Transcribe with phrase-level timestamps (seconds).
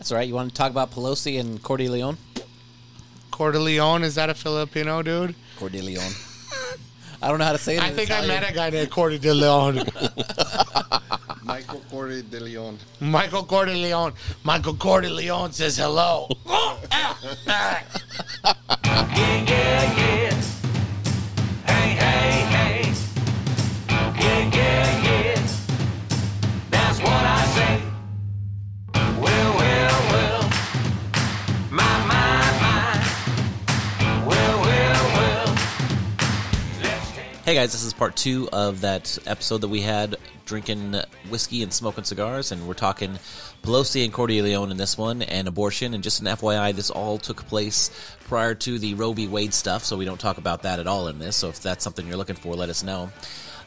[0.00, 0.26] That's all right.
[0.26, 2.16] You want to talk about Pelosi and Cordileone?
[3.30, 5.34] Cordileone, is that a Filipino dude?
[5.58, 6.16] Cordileone.
[7.22, 7.82] I don't know how to say it.
[7.82, 9.84] I in think I met a guy named Cordileone.
[11.44, 12.78] Michael Corey de Leon.
[13.00, 14.14] Michael Cordileone.
[14.42, 16.28] Michael Cordileone says hello.
[18.82, 20.39] Yeah, yeah, yeah.
[37.50, 40.14] Hey guys, this is part two of that episode that we had
[40.46, 40.94] drinking
[41.30, 43.18] whiskey and smoking cigars, and we're talking
[43.64, 45.92] Pelosi and Cordileone in this one, and abortion.
[45.92, 47.90] And just an FYI, this all took place
[48.28, 49.26] prior to the Roe v.
[49.26, 51.34] Wade stuff, so we don't talk about that at all in this.
[51.34, 53.10] So if that's something you're looking for, let us know.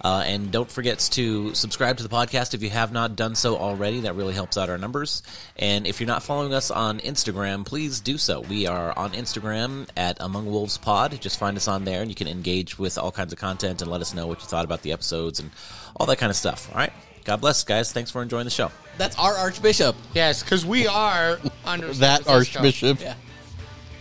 [0.03, 3.55] Uh, and don't forget to subscribe to the podcast if you have not done so
[3.55, 4.01] already.
[4.01, 5.23] That really helps out our numbers.
[5.57, 8.41] And if you're not following us on Instagram, please do so.
[8.41, 11.19] We are on Instagram at Among Wolves Pod.
[11.21, 13.89] Just find us on there, and you can engage with all kinds of content and
[13.89, 15.51] let us know what you thought about the episodes and
[15.95, 16.69] all that kind of stuff.
[16.71, 16.91] All right.
[17.23, 17.93] God bless, guys.
[17.93, 18.71] Thanks for enjoying the show.
[18.97, 19.95] That's our Archbishop.
[20.13, 22.99] yes, because we are under that archbishop.
[22.99, 23.15] Yeah.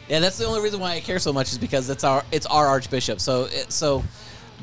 [0.08, 2.44] Yeah, that's the only reason why I care so much is because it's our it's
[2.46, 3.20] our archbishop.
[3.20, 4.02] So it, so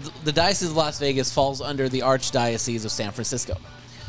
[0.01, 3.57] th- the diocese of Las Vegas falls under the archdiocese of San Francisco.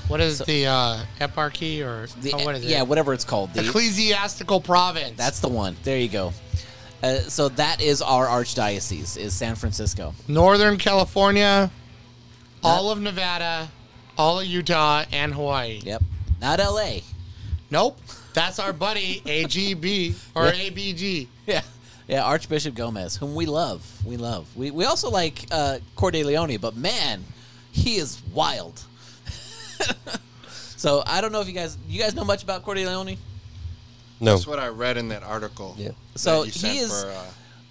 [0.09, 2.69] What is the uh, eparchy or The, oh, what is it?
[2.71, 3.55] yeah, whatever it's called.
[3.55, 5.17] The, Ecclesiastical province.
[5.17, 5.77] that's the one.
[5.85, 6.33] There you go.
[7.03, 10.15] Uh, so that is our archdiocese is San Francisco.
[10.29, 11.71] Northern California,
[12.63, 13.69] all of Nevada,
[14.19, 15.81] all of Utah, and Hawaii.
[15.85, 16.03] Yep.
[16.41, 17.03] Not L.A.
[17.71, 17.99] Nope.
[18.35, 20.53] That's our buddy AGB or Yeah.
[20.53, 21.29] ABG.
[21.47, 21.63] Yeah.
[22.11, 23.87] Yeah, Archbishop Gomez, whom we love.
[24.05, 24.49] We love.
[24.57, 27.23] We, we also like uh, Cordileone, but man,
[27.71, 28.83] he is wild.
[30.49, 33.17] so I don't know if you guys you guys know much about Cordileone.
[34.19, 34.33] No.
[34.33, 35.77] That's what I read in that article.
[35.79, 35.91] Yeah.
[36.17, 37.25] So that you he is- For, uh,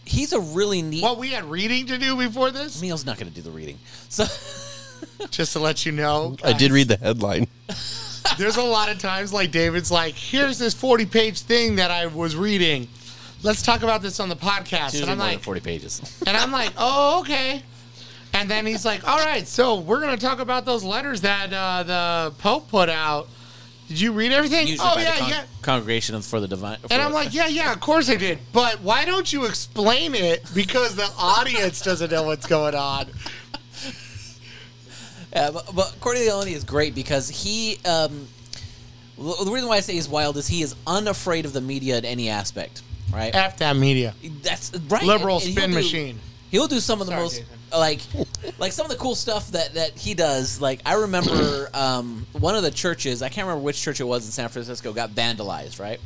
[0.06, 1.04] He's a really neat.
[1.04, 3.78] What we had reading to do before this, Neil's not going to do the reading.
[4.08, 4.24] So
[5.30, 6.36] just to let you know.
[6.44, 7.46] I did read the headline.
[8.40, 12.08] There's a lot of times like David's like, here's this 40 page thing that I
[12.08, 12.88] was reading.
[13.42, 15.02] Let's talk about this on the podcast.
[15.02, 16.02] And I'm more than like, forty pages.
[16.28, 17.64] and I'm like, oh, okay.
[18.34, 21.52] And then he's like, all right, so we're going to talk about those letters that
[21.52, 23.28] uh, the Pope put out.
[23.88, 24.68] Did you read everything?
[24.68, 25.44] Usually oh, by yeah, the con- yeah.
[25.64, 26.78] Congregation for the Divine.
[26.92, 28.38] And I'm like, yeah, yeah, of course I did.
[28.54, 30.46] But why don't you explain it?
[30.54, 33.08] Because the audience doesn't know what's going on.
[35.34, 37.80] Yeah, but, but Cordileone is great because he.
[37.86, 38.28] Um,
[39.18, 41.98] the the reason why I say he's wild is he is unafraid of the media
[41.98, 42.82] in any aspect.
[43.14, 43.34] Right.
[43.34, 44.14] F that media.
[44.44, 45.04] That's right.
[45.04, 46.20] Liberal and- and spin he'll do- machine.
[46.52, 47.48] He'll do some of the Sorry, most Jason.
[47.72, 48.00] like
[48.58, 50.60] like some of the cool stuff that that he does.
[50.60, 54.26] Like I remember um, one of the churches, I can't remember which church it was
[54.26, 56.00] in San Francisco, got vandalized, right?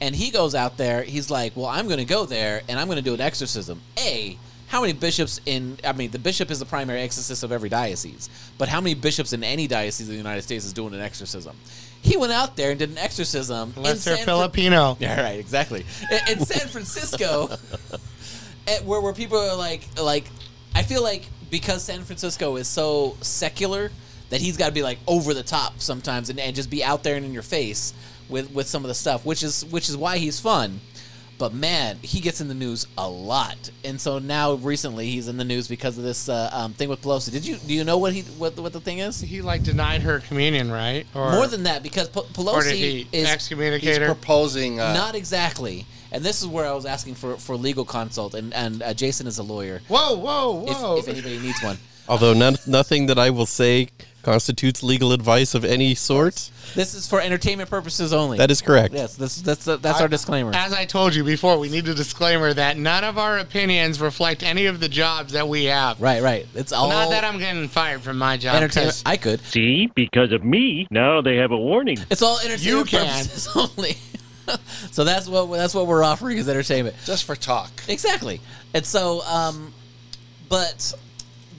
[0.00, 2.86] And he goes out there, he's like, "Well, I'm going to go there and I'm
[2.86, 4.36] going to do an exorcism." A,
[4.68, 8.28] how many bishops in I mean, the bishop is the primary exorcist of every diocese,
[8.58, 11.56] but how many bishops in any diocese of the United States is doing an exorcism?
[12.02, 14.96] He went out there and did an exorcism Unless they're San Filipino.
[15.00, 15.84] yeah, right, exactly.
[16.10, 17.48] In, in San Francisco,
[18.66, 20.24] at, where where people are like like,
[20.74, 23.90] I feel like because San Francisco is so secular
[24.30, 27.02] that he's got to be like over the top sometimes and, and just be out
[27.02, 27.94] there and in your face
[28.28, 30.80] with with some of the stuff, which is which is why he's fun.
[31.38, 35.36] But man, he gets in the news a lot, and so now recently he's in
[35.36, 37.30] the news because of this uh, um, thing with Pelosi.
[37.30, 39.20] Did you do you know what he what what the thing is?
[39.20, 41.06] He like denied her communion, right?
[41.14, 44.06] Or More than that, because Pe- or did Pelosi he is excommunicate her?
[44.06, 44.80] proposing.
[44.80, 45.86] Uh, not exactly.
[46.10, 49.26] And this is where I was asking for, for legal consult, and and uh, Jason
[49.26, 49.80] is a lawyer.
[49.88, 50.98] Whoa, whoa, If, whoa!
[50.98, 51.78] if anybody needs one,
[52.08, 53.88] Although none, nothing that I will say
[54.22, 56.50] constitutes legal advice of any sort.
[56.74, 58.36] this is for entertainment purposes only.
[58.38, 58.92] That is correct.
[58.92, 59.16] yes.
[59.16, 60.52] This that's that's our disclaimer.
[60.54, 64.42] As I told you before, we need a disclaimer that none of our opinions reflect
[64.42, 66.00] any of the jobs that we have.
[66.00, 66.46] Right, right.
[66.54, 68.56] It's all Not that I'm getting fired from my job.
[68.56, 68.94] entertainment.
[68.96, 69.40] 'cause I could.
[69.46, 71.98] See, because of me, now they have a warning.
[72.10, 73.06] It's all entertainment You can.
[73.24, 73.96] purposes only.
[74.90, 76.96] so that's what that's what we're offering is entertainment.
[77.04, 77.70] just for talk.
[77.88, 78.40] Exactly.
[78.74, 79.72] And so, um,
[80.48, 80.92] but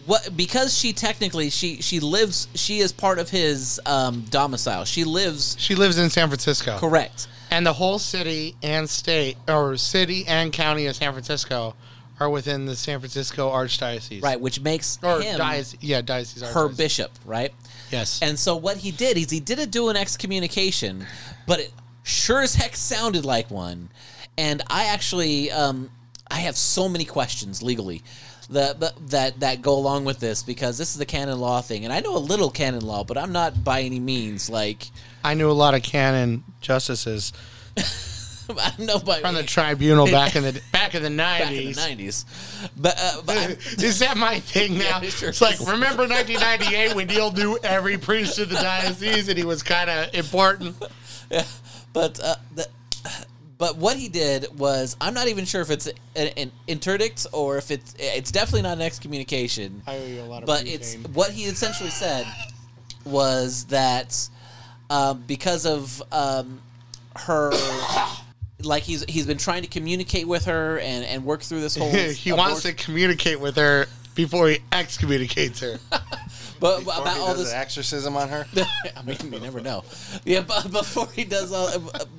[0.09, 4.83] what because she technically she she lives she is part of his um, domicile.
[4.83, 6.77] She lives She lives in San Francisco.
[6.79, 7.27] correct.
[7.51, 11.75] And the whole city and state, or city and county of San Francisco,
[12.19, 14.23] are within the San Francisco Archdiocese.
[14.23, 15.79] Right, which makes Or him diocese.
[15.81, 16.41] Yeah, diocese.
[16.43, 16.77] her archdiocese.
[16.77, 17.53] bishop, right?
[17.91, 18.19] Yes.
[18.21, 21.05] And so what he did is he didn't do an excommunication,
[21.47, 21.73] but it
[22.03, 23.89] sure as heck sounded like one.
[24.37, 25.89] And I actually, um,
[26.31, 28.01] I have so many questions legally
[28.49, 28.79] that
[29.09, 31.99] that- that go along with this because this is the canon law thing, and I
[31.99, 34.89] know a little canon law, but I'm not by any means like
[35.23, 37.31] I knew a lot of canon justices
[38.49, 41.09] I know, but from the tribunal back in the back in the back in the
[41.11, 41.77] nineties.
[41.77, 42.25] nineties.
[42.75, 43.37] But, uh, but
[43.83, 45.01] Is that my thing now?
[45.01, 49.37] Yeah, sure it's like remember 1998 when Neil knew every priest of the diocese and
[49.37, 50.75] he was kind of important.
[51.29, 51.43] Yeah,
[51.93, 52.67] but uh, the,
[53.59, 55.85] but what he did was I'm not even sure if it's
[56.15, 59.83] an, an interdict or if it's it's definitely not an excommunication.
[59.85, 60.73] I owe you a lot of but butane.
[60.73, 62.25] it's what he essentially said
[63.05, 64.29] was that
[64.89, 66.61] um, because of um,
[67.15, 67.51] her.
[68.61, 71.89] Like he's he's been trying to communicate with her and, and work through this whole.
[71.89, 75.79] he wants to communicate with her before he excommunicates her.
[76.59, 78.45] but Before about all this exorcism on her.
[78.97, 79.83] I mean, you never know.
[80.25, 81.69] Yeah, but before he does all,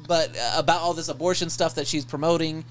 [0.06, 2.64] but about all this abortion stuff that she's promoting,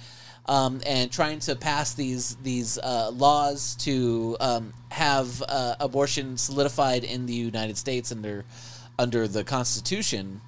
[0.48, 7.04] um, and trying to pass these these uh, laws to um, have uh, abortion solidified
[7.04, 8.46] in the United States under
[8.98, 10.42] under the Constitution.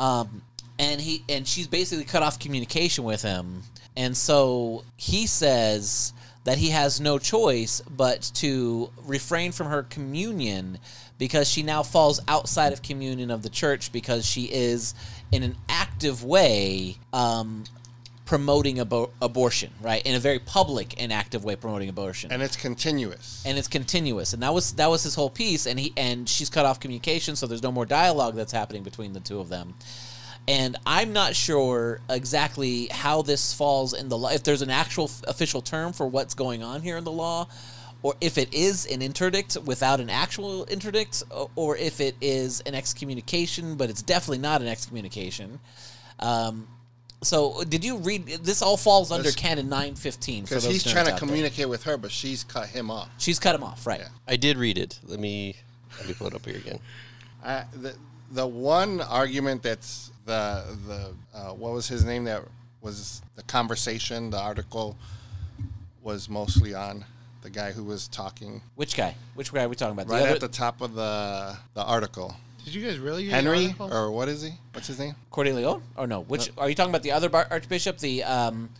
[0.00, 0.42] Um,
[0.78, 3.62] and he and she's basically cut off communication with him,
[3.96, 6.12] and so he says
[6.44, 10.78] that he has no choice but to refrain from her communion
[11.18, 14.94] because she now falls outside of communion of the church because she is
[15.30, 17.62] in an active way um,
[18.24, 20.04] promoting abo- abortion, right?
[20.04, 23.42] In a very public and active way, promoting abortion and it's continuous.
[23.46, 26.50] and it's continuous and that was that was his whole piece and he and she's
[26.50, 29.74] cut off communication so there's no more dialogue that's happening between the two of them
[30.48, 35.04] and i'm not sure exactly how this falls in the law if there's an actual
[35.04, 37.46] f- official term for what's going on here in the law
[38.02, 42.60] or if it is an interdict without an actual interdict o- or if it is
[42.62, 45.58] an excommunication but it's definitely not an excommunication
[46.20, 46.66] um,
[47.22, 51.00] so did you read this all falls under This- canon 915 Because he's trying to
[51.00, 51.18] out there.
[51.18, 53.08] communicate with her, but she's cut him off.
[53.18, 54.08] she's cut him off right Yeah.
[54.26, 54.98] I did read it.
[55.04, 55.54] Let me
[55.98, 56.78] let me pull it up here again.
[57.44, 57.94] Uh, the
[58.32, 62.42] the one argument that's the the uh, what was his name that
[62.80, 64.96] was the conversation the article
[66.02, 67.04] was mostly on
[67.42, 69.14] the guy who was talking Which guy?
[69.34, 70.06] Which guy are we talking about?
[70.08, 72.34] The right other- at the top of the the article.
[72.64, 73.24] Did you guys really?
[73.24, 74.52] Get Henry the or what is he?
[74.72, 75.16] What's his name?
[75.32, 75.82] Coeur d'Leon?
[75.96, 76.20] Or no?
[76.22, 77.02] Which are you talking about?
[77.02, 78.70] The other bar- archbishop, the um,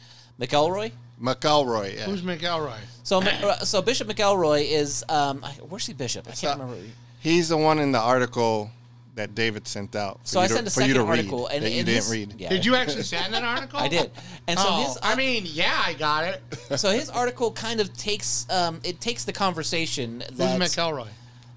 [0.40, 0.92] McElroy.
[1.20, 1.96] McElroy.
[1.96, 2.04] Yeah.
[2.04, 2.78] Who's McElroy?
[3.02, 6.28] So, uh, so Bishop McElroy is um, where's he bishop?
[6.28, 6.92] I can't not- remember.
[7.18, 8.70] He's the one in the article
[9.14, 10.20] that David sent out.
[10.22, 11.86] For So you I to, sent a second to read article, and that you and
[11.86, 12.34] didn't his- read.
[12.38, 13.78] Yeah, Did you actually send that article?
[13.80, 14.10] I did.
[14.46, 16.42] And so oh, his, I mean, yeah, I got it.
[16.78, 21.08] so his article kind of takes um, it takes the conversation Who's that McElroy?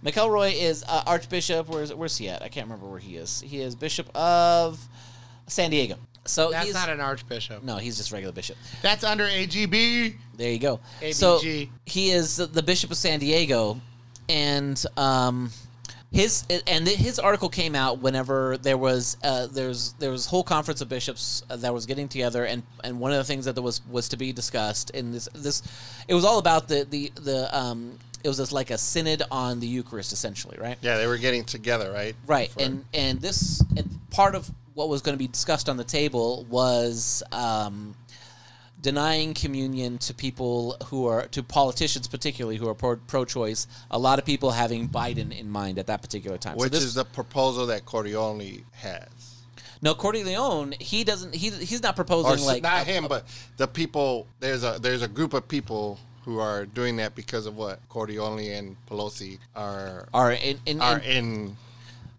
[0.04, 1.68] McElroy is uh, Archbishop.
[1.70, 2.42] Where's where's he at?
[2.44, 3.42] I can't remember where he is.
[3.42, 4.80] He is Bishop of
[5.48, 5.96] San Diego.
[6.28, 7.64] So That's he's not an archbishop.
[7.64, 8.58] no, he's just regular bishop.
[8.82, 10.16] That's under AGB.
[10.36, 10.80] There you go.
[11.00, 11.14] ABG.
[11.14, 11.40] So
[11.86, 13.80] he is the Bishop of San Diego,
[14.28, 15.52] and um,
[16.16, 20.46] his and his article came out whenever there was uh, there's there was a whole
[20.46, 23.54] conference of bishops uh, that was getting together, and and one of the things that
[23.54, 25.62] there was was to be discussed in this this
[26.08, 29.60] it was all about the the the um it was just like a synod on
[29.60, 30.78] the Eucharist essentially, right?
[30.82, 32.16] Yeah, they were getting together, right?
[32.26, 35.76] Right, For- and and this and part of what was going to be discussed on
[35.76, 37.94] the table was um,
[38.86, 43.66] denying communion to people who are to politicians, particularly who are pro- pro-choice.
[43.90, 46.56] A lot of people having Biden in mind at that particular time.
[46.56, 49.08] which so this, is the proposal that Cordione has.
[49.82, 50.76] no Cordy Leon.
[50.80, 51.34] He doesn't.
[51.34, 53.26] He he's not proposing Or like not a- him, but
[53.58, 54.28] the people.
[54.40, 58.56] There's a there's a group of people who are doing that because of what Cordione
[58.58, 61.58] and Pelosi are are in in, are in in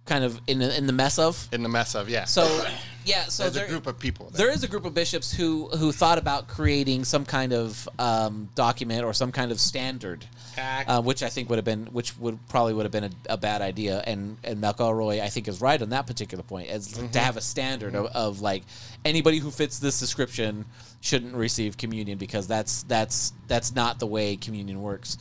[0.07, 1.49] kind of in the, in the mess of.
[1.53, 2.09] in the mess of.
[2.09, 2.25] Yeah.
[2.25, 2.65] So
[3.05, 4.27] yeah, so there's there, a group of people.
[4.27, 7.89] that- there is a group of bishops who who thought about creating some kind of
[7.99, 10.25] um, document or some kind of standard,
[10.59, 13.37] uh, which I think would have been, which would probably would have been a, a
[13.37, 14.03] bad idea.
[14.07, 17.41] And and McElroy, I think, is right on that particular point, as to have a
[17.43, 18.63] standard of, of like
[19.05, 20.65] anybody who fits this description
[21.01, 25.19] shouldn't receive communion because that's that's that's not the way communion works.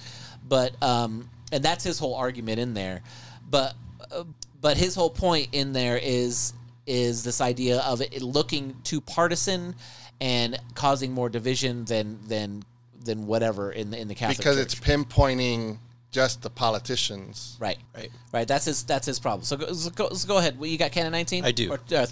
[0.48, 3.01] But um, and that's his whole argument in there.
[3.50, 3.74] But
[4.12, 4.24] uh,
[4.62, 6.53] but his whole point in there is
[6.88, 9.75] is this idea of it looking too partisan
[10.21, 12.63] and causing more division than than
[13.03, 14.65] than whatever in the in the Catholic because Church.
[14.65, 15.77] it's pinpointing
[16.12, 17.57] just the politicians.
[17.59, 18.47] right, right, right.
[18.47, 19.43] That's his that's his problem.
[19.43, 20.57] So go, so go, so go ahead.
[20.57, 21.43] Well, you got Canon nineteen.
[21.43, 21.71] I do.
[21.71, 22.05] Or, uh,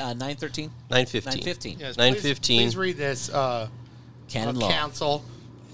[0.00, 0.70] uh, nine thirteen.
[0.90, 1.34] Nine fifteen.
[1.34, 1.78] Nine fifteen.
[1.78, 2.60] Yes, Nine please- fifteen.
[2.62, 3.28] Please read this.
[3.28, 3.68] Uh,
[4.28, 4.70] Canon of law.
[4.70, 5.24] council.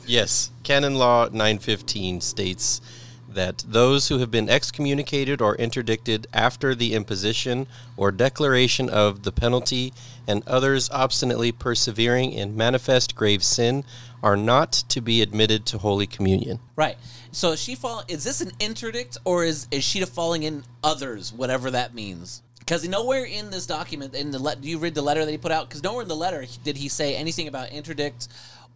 [0.06, 2.80] Yes, Canon Law 915 states
[3.28, 7.66] that those who have been excommunicated or interdicted after the imposition
[7.97, 9.92] or declaration of the penalty
[10.26, 13.85] and others obstinately persevering in manifest grave sin
[14.23, 16.58] are not to be admitted to Holy Communion.
[16.76, 16.97] Right.
[17.30, 18.02] So is she fall?
[18.08, 21.32] Is this an interdict or is is she to falling in others?
[21.32, 22.42] Whatever that means.
[22.58, 25.38] Because nowhere in this document, in the let, do you read the letter that he
[25.38, 25.68] put out?
[25.68, 28.28] Because nowhere in the letter did he say anything about interdict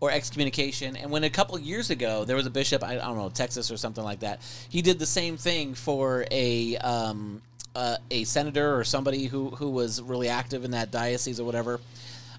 [0.02, 0.96] or excommunication.
[0.96, 3.70] And when a couple years ago there was a bishop, I, I don't know, Texas
[3.70, 7.40] or something like that, he did the same thing for a um,
[7.76, 11.80] uh, a senator or somebody who who was really active in that diocese or whatever.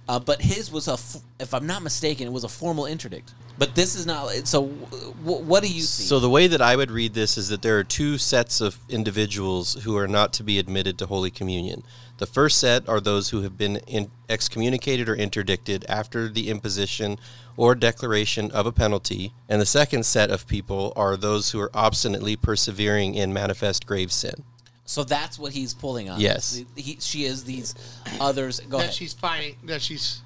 [0.08, 0.98] Uh, but his was a,
[1.42, 3.34] if I'm not mistaken, it was a formal interdict.
[3.58, 4.32] But this is not.
[4.48, 6.04] So, w- what do you see?
[6.04, 8.80] So the way that I would read this is that there are two sets of
[8.90, 11.84] individuals who are not to be admitted to Holy Communion.
[12.18, 17.18] The first set are those who have been in, excommunicated or interdicted after the imposition
[17.56, 21.72] or declaration of a penalty, and the second set of people are those who are
[21.74, 24.44] obstinately persevering in manifest grave sin.
[24.86, 26.20] So that's what he's pulling on.
[26.20, 26.62] Yes.
[26.76, 27.74] He, she is these
[28.20, 28.60] others.
[28.60, 28.94] Go that ahead.
[28.94, 30.22] she's fighting that she's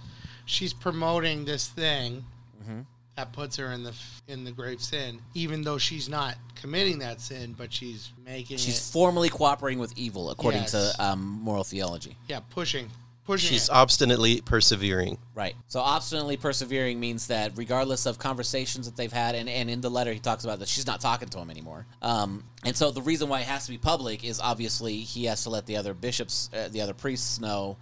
[0.45, 2.23] she's promoting this thing
[2.63, 2.81] Mm-hmm.
[3.15, 3.93] that puts her in the
[4.27, 8.77] in the grave sin even though she's not committing that sin but she's making She's
[8.79, 10.71] it formally cooperating with evil, according Yes.
[10.71, 12.17] to um, moral theology.
[12.27, 12.89] yeah pushing
[13.27, 13.71] pushing She's it.
[13.71, 15.19] obstinately persevering.
[15.35, 15.55] Right.
[15.67, 19.89] So obstinately persevering means that regardless of conversations that they've had, and, and in the
[19.91, 21.85] letter he talks about that she's not talking to him anymore.
[22.01, 25.43] Um, and so the reason why it has to be public is obviously he has
[25.43, 27.77] to let the other bishops, uh, the other priests know,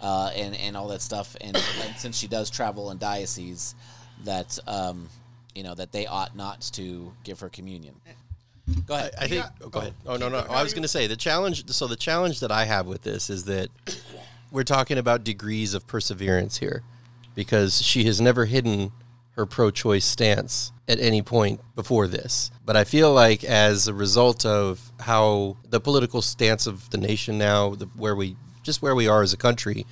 [0.00, 1.36] uh, and and all that stuff.
[1.40, 3.74] And, and since she does travel in diocese,
[4.24, 5.08] that um,
[5.54, 7.94] you know that they ought not to give her communion.
[8.86, 9.12] Go ahead.
[9.20, 9.42] I think.
[9.42, 9.94] got- oh, go ahead.
[10.06, 10.42] oh, no, no.
[10.42, 11.68] keep- I was going to say the challenge.
[11.70, 13.68] So the challenge that I have with this is that
[14.52, 16.82] we're talking about degrees of perseverance here,
[17.34, 18.92] because she has never hidden
[19.36, 22.50] her pro-choice stance at any point before this.
[22.66, 27.38] But I feel like as a result of how the political stance of the nation
[27.38, 29.86] now, the, where we just where we are as a country,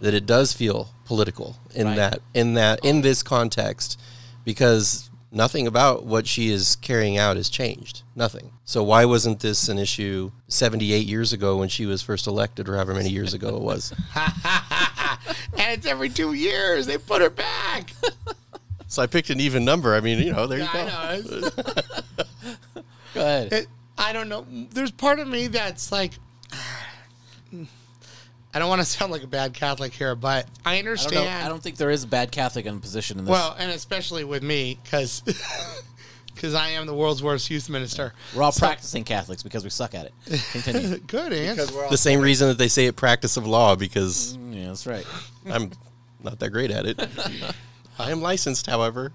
[0.00, 1.96] that it does feel political in Right.
[1.96, 4.00] that in that in this context
[4.44, 8.02] because nothing about what she is carrying out has changed.
[8.16, 8.52] Nothing.
[8.64, 12.74] So why wasn't this an issue 78 years ago when she was first elected or
[12.74, 13.92] however many years ago it was?
[15.58, 16.86] And it's every two years.
[16.86, 17.92] They put her back.
[18.90, 19.94] So i picked an even number.
[19.94, 20.78] I mean you know there you go.
[20.80, 21.36] I know.
[21.36, 21.64] It's-
[23.14, 23.52] Go ahead.
[23.52, 23.66] it,
[23.98, 24.46] I don't know.
[24.70, 26.12] There's part of me that's like,
[28.54, 31.14] I don't want to sound like a bad Catholic here, but I I don't understand.
[31.26, 31.46] know.
[31.46, 33.30] I don't think there is a bad Catholic in position in this.
[33.30, 35.20] well, and especially with me, because
[36.34, 38.14] because I am the world's worst youth minister.
[38.34, 40.14] we're all So- practicing Catholics because we suck at it.
[40.52, 40.98] Continue.
[41.06, 41.54] Good answer.
[41.62, 44.54] Because we're all the same reason that they say it practice of law because mm,
[44.56, 45.06] yeah, that's right.
[45.50, 45.70] i'm
[46.22, 46.98] not that great at it
[47.98, 49.12] i am licensed however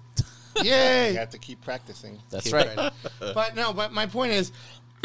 [0.62, 1.12] Yay!
[1.12, 2.18] you have to keep practicing.
[2.30, 2.92] That's Keep right.
[3.18, 4.52] but no, but my point is,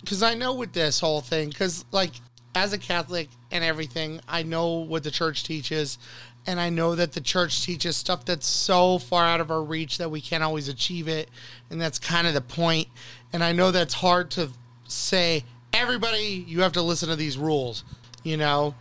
[0.00, 2.12] because I know with this whole thing, because like
[2.54, 5.98] as a Catholic and everything, I know what the church teaches,
[6.46, 9.98] and I know that the church teaches stuff that's so far out of our reach
[9.98, 11.28] that we can't always achieve it,
[11.70, 12.88] and that's kind of the point.
[13.32, 14.50] And I know that's hard to
[14.88, 15.44] say.
[15.72, 17.84] Everybody, you have to listen to these rules,
[18.24, 18.74] you know.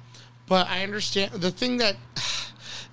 [0.47, 1.95] But I understand the thing that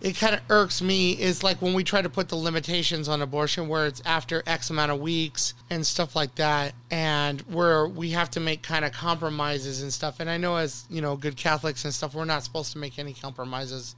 [0.01, 3.23] it kind of irks me is like when we try to put the limitations on
[3.23, 8.11] abortion where it's after x amount of weeks and stuff like that and where we
[8.11, 11.37] have to make kind of compromises and stuff and i know as you know good
[11.37, 13.97] catholics and stuff we're not supposed to make any compromises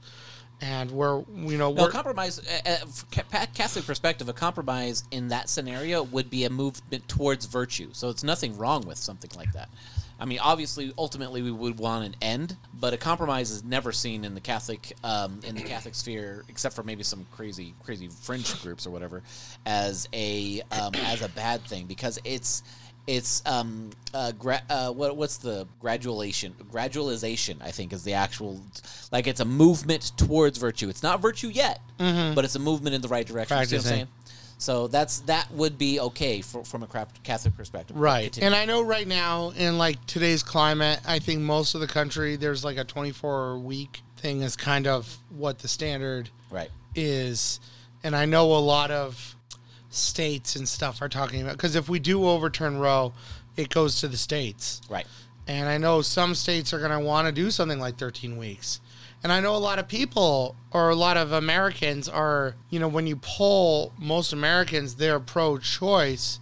[0.61, 2.39] and we're you know No, we're compromise.
[2.39, 2.77] Uh,
[3.33, 7.89] uh, Catholic perspective, a compromise in that scenario would be a movement towards virtue.
[7.93, 9.69] So it's nothing wrong with something like that.
[10.19, 14.25] I mean, obviously, ultimately, we would want an end, but a compromise is never seen
[14.25, 18.61] in the Catholic um, in the Catholic sphere, except for maybe some crazy, crazy fringe
[18.61, 19.23] groups or whatever,
[19.65, 22.63] as a um, as a bad thing because it's
[23.07, 28.61] it's um uh, gra- uh what what's the graduation gradualization I think is the actual
[29.11, 30.89] like it's a movement towards virtue.
[30.89, 31.79] It's not virtue yet,
[32.35, 33.57] but it's a movement in the right direction.
[33.57, 34.07] You see what I'm saying?
[34.59, 36.87] So that's that would be okay for, from a
[37.23, 37.95] Catholic perspective.
[37.97, 38.45] right Continue.
[38.47, 42.35] and i know right now in like today's climate i think most of the country
[42.35, 46.69] there's like a 24 week thing is kind of what the standard right.
[46.93, 47.59] is,
[48.03, 49.35] and I know a lot of
[49.89, 53.13] states and stuff are talking about because if we do overturn Roe,
[53.55, 55.07] it goes to the states, Right.
[55.47, 58.81] and I know some states are going to want to do something like 13 weeks.
[59.23, 62.87] And I know a lot of people or a lot of Americans are, you know,
[62.87, 66.39] when you poll most Americans, they're pro choice,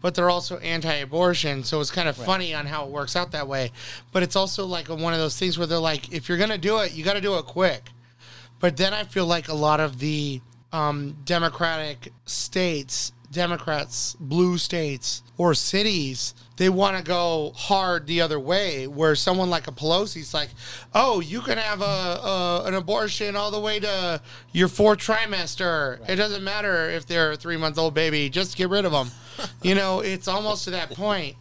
[0.00, 1.64] but they're also anti abortion.
[1.64, 3.72] So it's kind of funny on how it works out that way.
[4.12, 6.58] But it's also like one of those things where they're like, if you're going to
[6.58, 7.90] do it, you got to do it quick.
[8.60, 10.40] But then I feel like a lot of the
[10.72, 18.38] um, Democratic states, Democrats, blue states, or cities, they want to go hard the other
[18.38, 18.86] way.
[18.86, 20.50] Where someone like a Pelosi's like,
[20.94, 24.20] oh, you can have a, a an abortion all the way to
[24.52, 26.06] your fourth trimester.
[26.06, 28.28] It doesn't matter if they're a three month old baby.
[28.28, 29.10] Just get rid of them.
[29.62, 31.36] you know, it's almost to that point.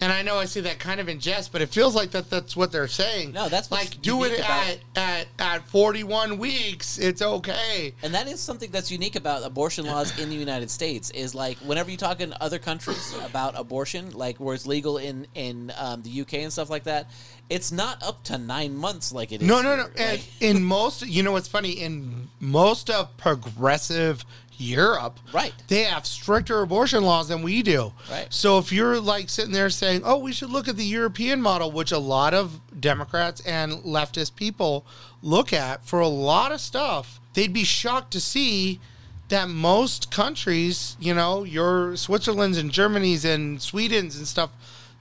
[0.00, 2.30] And I know I say that kind of in jest, but it feels like that
[2.30, 3.32] that's what they're saying.
[3.32, 6.98] No, that's what's like do it at, at at 41 weeks.
[6.98, 7.94] It's okay.
[8.02, 11.10] And that is something that's unique about abortion laws in the United States.
[11.10, 15.26] Is like whenever you talk in other countries about abortion, like where it's legal in
[15.34, 17.10] in um, the UK and stuff like that,
[17.50, 19.48] it's not up to nine months like it is.
[19.48, 19.88] No, no, no.
[19.98, 21.72] Like- in most, you know what's funny?
[21.72, 24.24] In most of progressive
[24.58, 25.54] Europe, Right.
[25.68, 27.92] they have stricter abortion laws than we do.
[28.10, 28.26] Right.
[28.30, 31.70] So if you're like sitting there saying, "Oh, we should look at the European model,"
[31.70, 34.84] which a lot of Democrats and leftist people
[35.22, 38.80] look at for a lot of stuff, they'd be shocked to see
[39.28, 44.50] that most countries, you know, your Switzerland's and Germany's and Sweden's and stuff,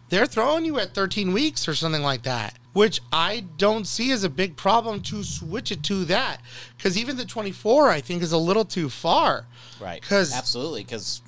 [0.09, 4.23] they're throwing you at 13 weeks or something like that, which I don't see as
[4.23, 6.41] a big problem to switch it to that.
[6.77, 9.45] Because even the 24, I think, is a little too far.
[9.79, 9.99] right?
[10.01, 11.21] Because absolutely, because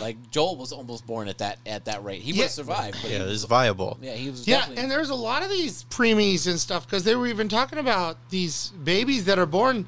[0.00, 2.20] like Joel was almost born at that at that rate.
[2.22, 2.42] He would Yeah.
[2.44, 2.98] have survived.
[3.02, 3.96] But Yeah, he it's was, viable.
[4.02, 4.46] yeah, he was.
[4.46, 7.48] Yeah, definitely- and there's a lot of these preemies and stuff because they were even
[7.48, 9.86] talking about these babies that are born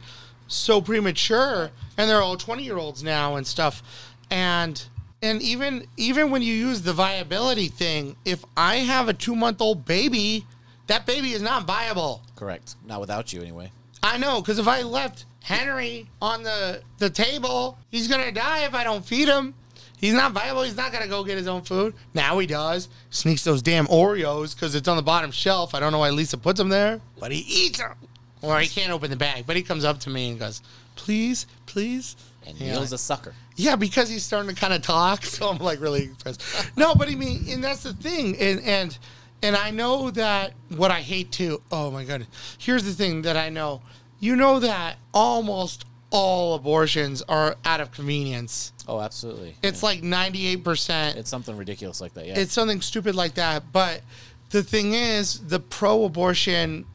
[0.49, 3.83] so premature and they're all 20 year olds now and stuff.
[4.31, 4.81] And
[5.23, 9.61] and even even when you use the viability thing, if I have a two month
[9.61, 10.47] old baby,
[10.87, 12.23] that baby is not viable.
[12.37, 12.77] correct.
[12.87, 13.73] Not without you, anyway.
[14.03, 18.75] I know because if I left Henry on the the table, he's gonna die if
[18.75, 19.55] I don't feed him.
[19.99, 20.63] He's not viable.
[20.63, 21.95] He's not gonna go get his own food.
[22.13, 22.89] Now he does.
[23.11, 25.75] Sneaks those damn Oreos because it's on the bottom shelf.
[25.75, 27.95] I don't know why Lisa puts them there, but he eats them.
[28.43, 30.61] Or he can't open the bag, but he comes up to me and goes,
[30.95, 32.15] "Please, please."
[32.47, 32.73] And Yeah.
[32.73, 33.35] Neil's a sucker.
[33.57, 36.43] Yeah, because he's starting to kind of talk, so I'm like really impressed.
[36.77, 38.99] No, but I mean, and that's the thing, and and
[39.43, 41.63] and I know that what I hate too.
[41.73, 42.27] Oh my god,
[42.59, 43.83] here's the thing that I know.
[44.21, 48.73] You know that almost all abortions are out of convenience.
[48.89, 49.57] Oh, absolutely.
[49.63, 51.19] It's like 98 percent.
[51.19, 52.27] It's something ridiculous like that.
[52.27, 52.39] Yeah.
[52.39, 53.73] It's something stupid like that.
[53.73, 54.03] But
[54.51, 56.87] the thing is, the pro-abortion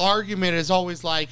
[0.00, 1.28] argument is always like,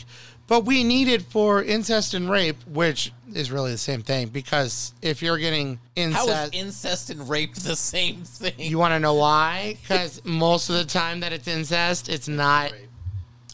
[0.47, 4.29] but we need it for incest and rape, which is really the same thing.
[4.29, 8.55] Because if you're getting incest, is incest and rape the same thing?
[8.57, 9.77] you want to know why?
[9.83, 12.73] Because most of the time that it's incest, it's not.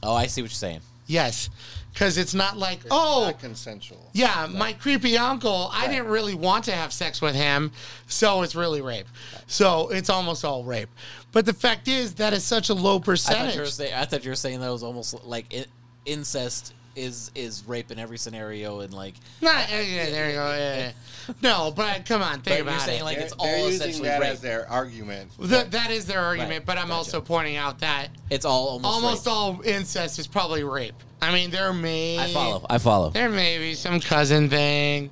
[0.02, 0.80] oh, I see what you're saying.
[1.06, 1.50] Yes,
[1.92, 3.24] because it's not like oh.
[3.26, 4.10] Not consensual.
[4.12, 7.72] Yeah, my creepy uncle, I didn't really want to have sex with him,
[8.06, 9.08] so it's really rape.
[9.46, 10.88] So it's almost all rape.
[11.32, 13.54] But the fact is that is such a low I thought, percentage.
[13.54, 15.64] you were saying, I thought you were saying that was almost like in,
[16.04, 20.50] incest is is rape in every scenario and like Not, yeah, yeah, there you go.
[20.54, 20.92] yeah, yeah.
[21.42, 23.04] No, but come on, think But you're about saying, it.
[23.04, 24.30] like, They're, it's they're all using essentially that rape.
[24.32, 25.30] as their argument.
[25.40, 26.96] Th- that is their argument, Right, but I'm gotcha.
[26.96, 29.34] also pointing out that it's all almost almost rape.
[29.34, 30.94] all incest is probably rape.
[31.22, 32.66] I mean, there may I follow.
[32.68, 33.10] I follow.
[33.10, 35.10] there may be some cousin thing,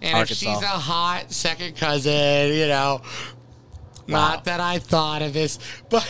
[0.00, 0.32] and Arkansas.
[0.50, 3.02] if she's a hot second cousin, you know,
[4.06, 5.58] not that I thought of this,
[5.90, 6.06] but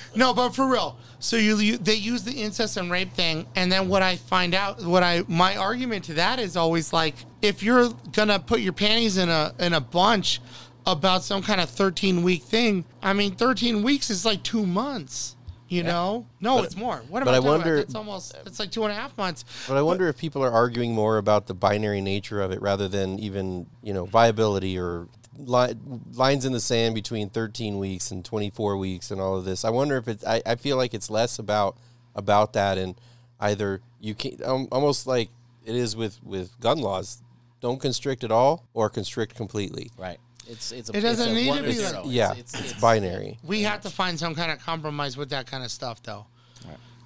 [0.16, 0.98] no, but for real.
[1.20, 4.54] So you, you they use the incest and rape thing, and then what I find
[4.54, 8.72] out, what I my argument to that is always like, if you're gonna put your
[8.72, 10.40] panties in a in a bunch
[10.86, 15.36] about some kind of 13 week thing, I mean, 13 weeks is like two months.
[15.68, 16.26] You know?
[16.40, 17.00] No, But- it's more.
[17.08, 17.84] What am but I I talking wonder- about?
[17.84, 19.44] It's almost it's like two and a half months.
[19.68, 22.88] But I wonder if people are arguing more about the binary nature of it rather
[22.88, 25.06] than even, you know, viability or
[25.36, 25.74] li-
[26.14, 29.64] lines in the sand between 13 weeks and 24 weeks and all of this.
[29.64, 31.76] I wonder if it's, I, I feel like it's less about,
[32.14, 32.94] about that and
[33.40, 35.30] either you can um, almost like
[35.64, 37.22] it is with, with gun laws.
[37.60, 39.90] Don't constrict at all or constrict completely.
[39.98, 40.18] Right.
[40.48, 41.86] It's it's a, It doesn't it's a need to be zero.
[41.88, 43.38] like- It's- Yeah, it's, it's, it's- binary.
[43.44, 46.26] We have to find some kind of compromise with that kind of stuff, though.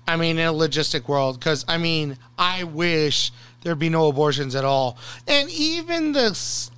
[0.07, 3.33] I mean, in a logistic world, because I mean, I wish
[3.64, 4.96] there'd be no abortions at all,
[5.27, 6.31] and even the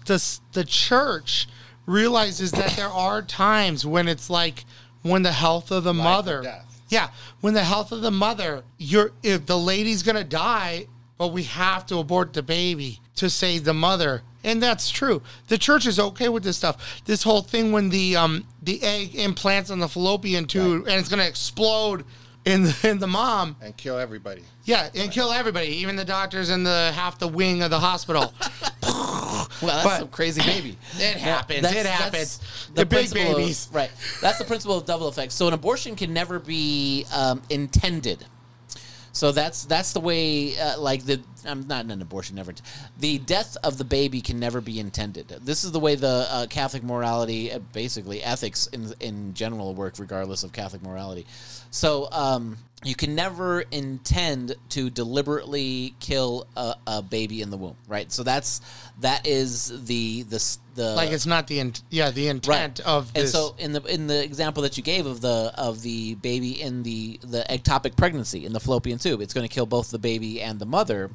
[0.06, 1.46] the the church
[1.84, 4.64] realizes that there are times when it's like
[5.02, 6.82] when the health of the Life mother, death.
[6.88, 7.10] yeah,
[7.42, 10.86] when the health of the mother, you're if the lady's gonna die,
[11.18, 14.22] but we have to abort the baby to save the mother.
[14.44, 15.22] And that's true.
[15.48, 17.02] The church is okay with this stuff.
[17.04, 21.08] This whole thing when the um the egg implants on the fallopian tube and it's
[21.08, 22.04] gonna explode
[22.44, 23.56] in the, in the mom.
[23.60, 24.42] and kill everybody.
[24.66, 28.32] Yeah, and kill everybody, even the doctors in the half the wing of the hospital.
[29.62, 30.76] Well, that's But- some crazy baby.
[30.98, 31.64] It happens.
[31.66, 32.40] It happens.
[32.74, 33.68] The, big principle of- babies.
[33.72, 33.90] right.
[34.20, 35.32] That's the principle of double effect.
[35.32, 38.26] So an abortion can never be um, intended.
[39.16, 42.52] So that's that's the way, uh, like the I'm not an abortion never.
[42.98, 45.28] The death of the baby can never be intended.
[45.28, 49.94] This is the way the uh, Catholic morality, uh, basically ethics in in general, work
[49.98, 51.24] regardless of Catholic morality.
[51.70, 57.76] So um, you can never intend to deliberately kill a, a baby in the womb,
[57.88, 58.12] right?
[58.12, 58.60] So that's
[59.00, 63.24] that is the the the like it's not the int- yeah the intent of and
[63.24, 63.32] this.
[63.32, 66.82] so in the in the example that you gave of the of the baby in
[66.84, 70.40] the the ectopic pregnancy in the fallopian tube, it's going to kill both the baby
[70.40, 71.10] and the mother.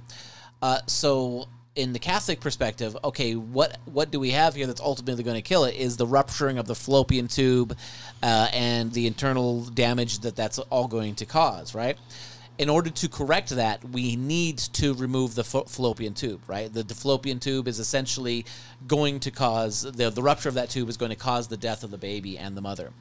[0.61, 5.23] Uh, so in the Catholic perspective, okay, what what do we have here that's ultimately
[5.23, 5.75] going to kill it?
[5.75, 7.77] Is the rupturing of the fallopian tube
[8.21, 11.97] uh, and the internal damage that that's all going to cause, right?
[12.57, 16.71] In order to correct that, we need to remove the fa- fallopian tube, right?
[16.71, 18.45] The, the fallopian tube is essentially
[18.87, 21.83] going to cause the, the rupture of that tube is going to cause the death
[21.83, 22.91] of the baby and the mother.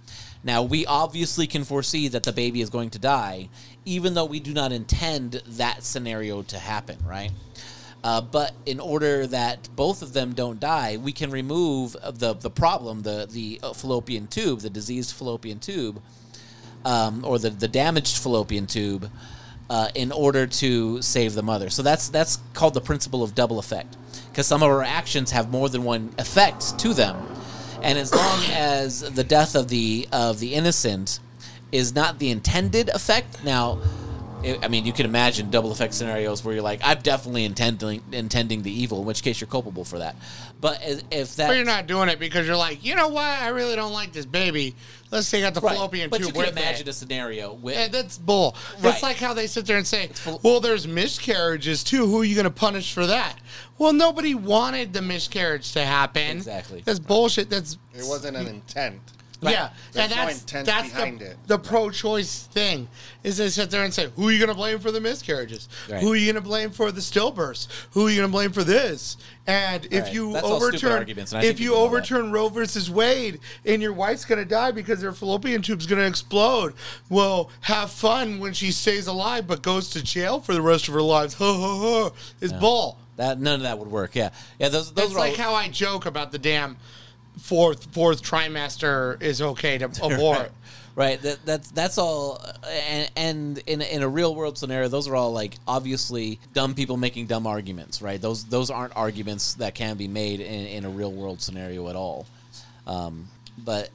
[0.42, 3.50] Now, we obviously can foresee that the baby is going to die,
[3.84, 7.30] even though we do not intend that scenario to happen, right?
[8.02, 12.48] Uh, but in order that both of them don't die, we can remove the the
[12.48, 16.00] problem, the the uh, fallopian tube, the diseased fallopian tube,
[16.86, 19.10] um, or the, the damaged fallopian tube
[19.70, 21.70] uh, in order to save the mother.
[21.70, 23.96] So that's that's called the principle of double effect
[24.28, 27.16] because some of our actions have more than one effect to them,
[27.82, 31.20] and as long as the death of the of the innocent
[31.72, 33.80] is not the intended effect, now.
[34.42, 38.02] I I mean, you can imagine double effect scenarios where you're like, "I'm definitely intending
[38.12, 40.16] intending the evil," in which case you're culpable for that.
[40.60, 43.24] But if- if that, but you're not doing it because you're like, you know what?
[43.24, 44.74] I really don't like this baby.
[45.10, 45.74] Let's take out the right.
[45.74, 46.90] fallopian But tube you can with imagine it.
[46.90, 48.54] a scenario with And that's bull.
[48.80, 48.94] Right.
[48.94, 50.10] It's like how they sit there and say,
[50.42, 52.06] "Well, there's miscarriages too.
[52.06, 53.36] Who are you going to punish for that?"
[53.78, 56.36] Well, nobody wanted the miscarriage to happen.
[56.36, 56.82] Exactly.
[56.84, 57.50] That's bullshit.
[57.50, 59.00] That's It wasn't an intent.
[59.42, 61.36] Yeah, There's and no that's intent that's behind the, it.
[61.46, 62.88] the pro-choice thing
[63.24, 65.68] is they sit there and say, "Who are you going to blame for the miscarriages?
[65.90, 66.02] Right.
[66.02, 67.68] Who are you going to blame for the stillbirths?
[67.92, 70.12] Who are you going to blame for this?" And if Right.
[70.12, 71.76] you That's overturn, arguments, and I if you that.
[71.78, 75.98] overturn Roe versus Wade, and your wife's going to die because their fallopian tube's going
[76.00, 76.74] to explode,
[77.08, 80.94] well, have fun when she stays alive, but goes to jail for the rest of
[80.94, 81.34] her life.
[81.34, 82.10] Ha ha ha!
[82.40, 82.98] It's bull.
[83.16, 84.14] that, none of that would work.
[84.14, 84.68] Yeah, yeah.
[84.68, 86.76] Those those It's are like all, how I joke about the damn
[87.38, 90.50] fourth fourth trimester is okay to abort.
[90.94, 95.08] right that, that's that's all and, and in, a- in a real world scenario those
[95.08, 99.74] are all like obviously dumb people making dumb arguments right those those aren't arguments that
[99.74, 102.26] can be made in, in a real world scenario at all
[102.86, 103.90] um, but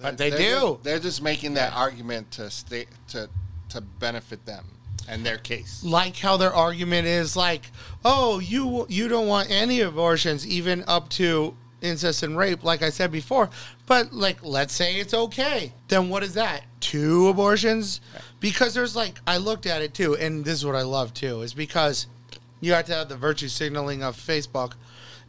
[0.00, 0.60] But they They're do.
[0.72, 3.28] Just, they're just making that argument to stay to
[3.70, 4.64] to benefit them
[5.08, 5.84] and their case.
[5.84, 7.70] Like how their argument is like,
[8.04, 11.54] oh, you you don't want any abortions, even up to
[11.86, 13.48] incest and rape, like I said before.
[13.86, 15.72] But like, let's say it's okay.
[15.88, 16.64] Then what is that?
[16.80, 18.00] Two abortions?
[18.40, 21.42] Because there's like, I looked at it too, and this is what I love too,
[21.42, 22.06] is because
[22.60, 24.74] you have to have the virtue signaling of Facebook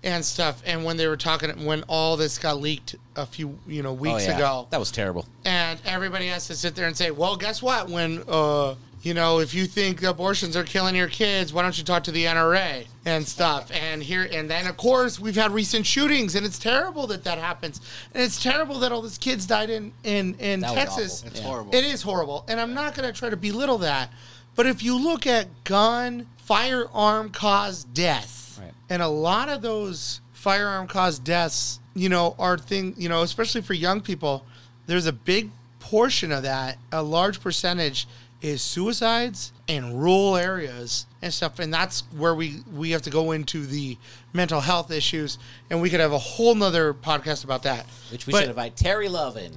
[0.04, 0.62] and stuff.
[0.66, 3.94] And when they were talking, when all this got leaked a few, you know, oh
[3.94, 7.36] weeks yeah ago, that was terrible and everybody has to sit there and say, "Well,
[7.36, 7.90] guess what?
[7.90, 11.84] When uh, you know, if you think abortions are killing your kids, why don't you
[11.84, 15.86] talk to the NRA and stuff?" And here, and then of course we've had recent
[15.86, 17.80] shootings, and it's terrible that that happens,
[18.14, 21.24] and it's terrible that all these kids died in in in That Texas.
[21.26, 21.46] It's Yeah.
[21.46, 21.76] horrible.
[21.76, 24.12] It is horrible, and I'm not going to try to belittle that,
[24.56, 28.74] but if you look at gun firearm caused death, Right.
[28.90, 33.62] and a lot of those firearm caused deaths, you know, are thing, you know, especially
[33.62, 34.46] for young people,
[34.88, 38.08] there's a big portion of that, a large percentage
[38.42, 43.32] is suicides in rural areas and stuff and that's where we we have to go
[43.32, 43.98] into the
[44.32, 48.32] mental health issues and we could have a whole nother podcast about that which we
[48.34, 49.54] But- should invite terry love in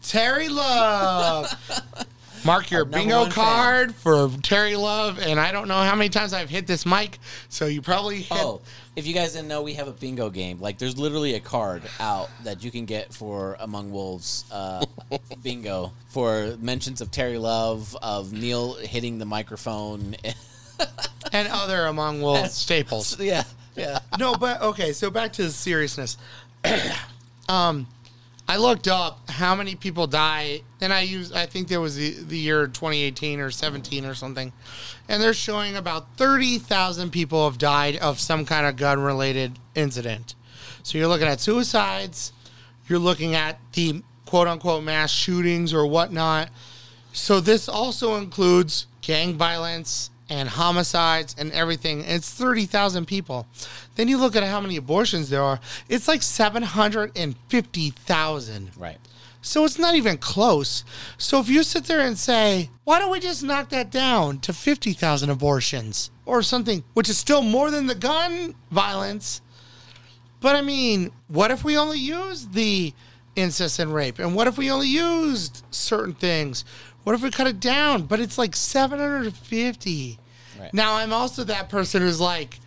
[0.00, 1.52] Terry Love.
[2.44, 3.44] Mark your bingo one fan.
[3.44, 7.18] card for Terry Love, and I don't know how many times I've hit this mic,
[7.48, 8.38] so you probably hit.
[8.40, 8.60] Oh,
[8.98, 10.60] if you guys didn't know, we have a bingo game.
[10.60, 14.84] Like, there's literally a card out that you can get for Among Wolves uh,
[15.42, 20.16] bingo for mentions of Terry Love, of Neil hitting the microphone.
[21.32, 23.20] and other among wolves staples.
[23.20, 23.44] yeah,
[23.76, 24.00] yeah.
[24.18, 24.92] no, but okay.
[24.92, 26.16] So back to the seriousness.
[27.48, 27.86] um,
[28.50, 31.34] I looked up how many people die, and I used.
[31.34, 34.54] I think there was the, the year 2018 or 17 or something,
[35.06, 40.34] and they're showing about 30,000 people have died of some kind of gun related incident.
[40.82, 42.32] So you're looking at suicides,
[42.88, 46.48] you're looking at the quote unquote mass shootings or whatnot.
[47.12, 52.02] So this also includes gang violence and homicides and everything.
[52.04, 53.46] It's 30,000 people.
[53.94, 55.58] Then you look at how many abortions there are.
[55.88, 58.70] It's like 750,000.
[58.76, 58.98] Right.
[59.40, 60.84] So it's not even close.
[61.16, 64.52] So if you sit there and say, why don't we just knock that down to
[64.52, 69.40] 50,000 abortions or something, which is still more than the gun violence.
[70.40, 72.92] But I mean, what if we only used the
[73.36, 74.18] incest and rape?
[74.18, 76.66] And what if we only used certain things?
[77.08, 78.02] What if we cut it down?
[78.02, 80.18] But it's like 750.
[80.60, 80.74] Right.
[80.74, 82.60] Now, I'm also that person who's like,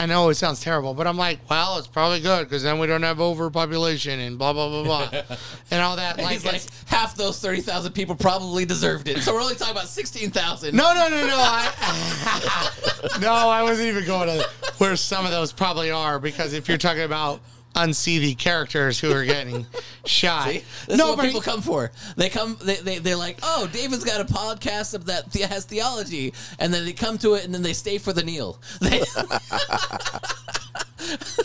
[0.00, 2.88] I know it sounds terrible, but I'm like, well, it's probably good because then we
[2.88, 5.36] don't have overpopulation and blah, blah, blah, blah.
[5.70, 6.18] and all that.
[6.18, 9.18] Like, He's like half those thirty thousand people probably deserved it.
[9.18, 10.74] So we're only talking about sixteen thousand.
[10.74, 11.36] No, no, no, no.
[11.38, 16.68] I, no, I wasn't even going to where some of those probably are because if
[16.68, 17.40] you're talking about
[17.74, 19.66] unseathy characters who are getting
[20.06, 20.48] shot.
[20.48, 20.64] See?
[20.86, 21.90] This no, is what people come for.
[22.16, 22.56] They come.
[22.62, 26.72] They, they they're like, oh, David's got a podcast of that the- has theology, and
[26.72, 28.58] then they come to it, and then they stay for the kneel.
[28.80, 29.02] They,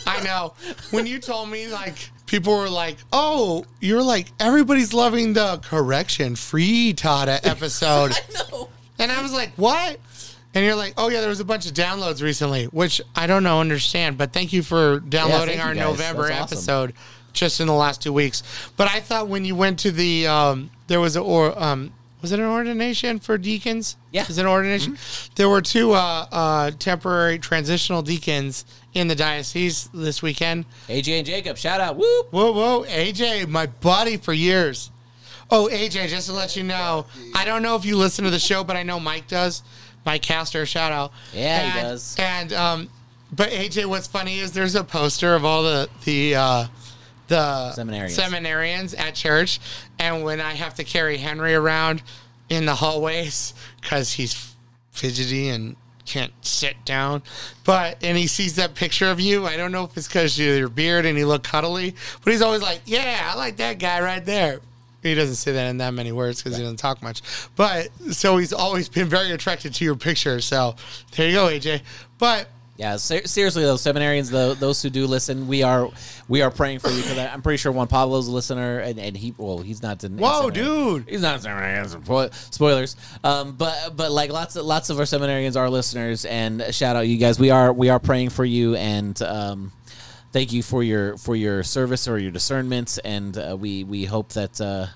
[0.06, 0.54] I know.
[0.90, 6.36] When you told me, like, people were like, oh, you're like, everybody's loving the correction
[6.36, 8.12] free Tata episode.
[8.12, 8.68] I know.
[8.98, 9.98] And I was like, what?
[10.54, 13.44] And you're like, oh, yeah, there was a bunch of downloads recently, which I don't
[13.44, 15.84] know, understand, but thank you for downloading thank our guys.
[15.84, 16.56] November That's awesome.
[16.56, 16.94] episode
[17.32, 18.42] just in the last two weeks.
[18.76, 22.32] But I thought when you went to the, um, there was a, or, um, was
[22.32, 23.96] it an ordination for deacons?
[24.10, 24.22] Yeah.
[24.22, 24.30] Mm-hmm.
[24.30, 24.98] Is it an ordination?
[25.36, 30.66] There were two uh, uh, temporary transitional deacons in the diocese this weekend.
[30.88, 31.96] AJ and Jacob, shout out.
[31.96, 32.32] Whoop.
[32.32, 34.90] Whoa, whoa, AJ, my buddy for years.
[35.50, 38.38] Oh, AJ, just to let you know, I don't know if you listen to the
[38.38, 39.62] show, but I know Mike does.
[40.04, 41.12] Mike Castor, shout out.
[41.32, 42.16] Yeah, he does.
[42.18, 42.88] And um,
[43.32, 46.66] but AJ, what's funny is there's a poster of all the the uh,
[47.28, 48.18] the Seminarians.
[48.18, 49.60] seminarians at church,
[49.98, 52.02] and when I have to carry Henry around
[52.48, 54.54] in the hallways because he's
[54.90, 57.22] fidgety and can't sit down.
[57.64, 59.46] But and he sees that picture of you.
[59.46, 62.42] I don't know if it's because of your beard and you look cuddly, but he's
[62.42, 64.60] always like, "Yeah, I like that guy right there."
[65.02, 67.22] He doesn't say that in that many words because he doesn't talk much.
[67.56, 70.40] But so he's always been very attracted to your picture.
[70.40, 70.76] So
[71.16, 71.82] there you go, AJ.
[72.18, 75.88] But Yeah, ser- seriously though, seminarians, though, those who do listen, we are
[76.28, 79.16] we are praying for you because I'm pretty sure Juan Pablo's a listener, and, and
[79.16, 80.16] he well, he's not in.
[80.16, 81.06] Whoa, dude.
[81.08, 82.30] he's not in seminary.
[82.50, 86.96] Spoilers, um, but but like lots of lots of our seminarians are listeners, and shout
[86.96, 87.38] out you guys.
[87.38, 89.72] We are we are praying for you, and um,
[90.32, 94.30] thank you for your for your service or your discernments, and uh, we we hope
[94.34, 94.60] that.
[94.60, 94.86] Uh,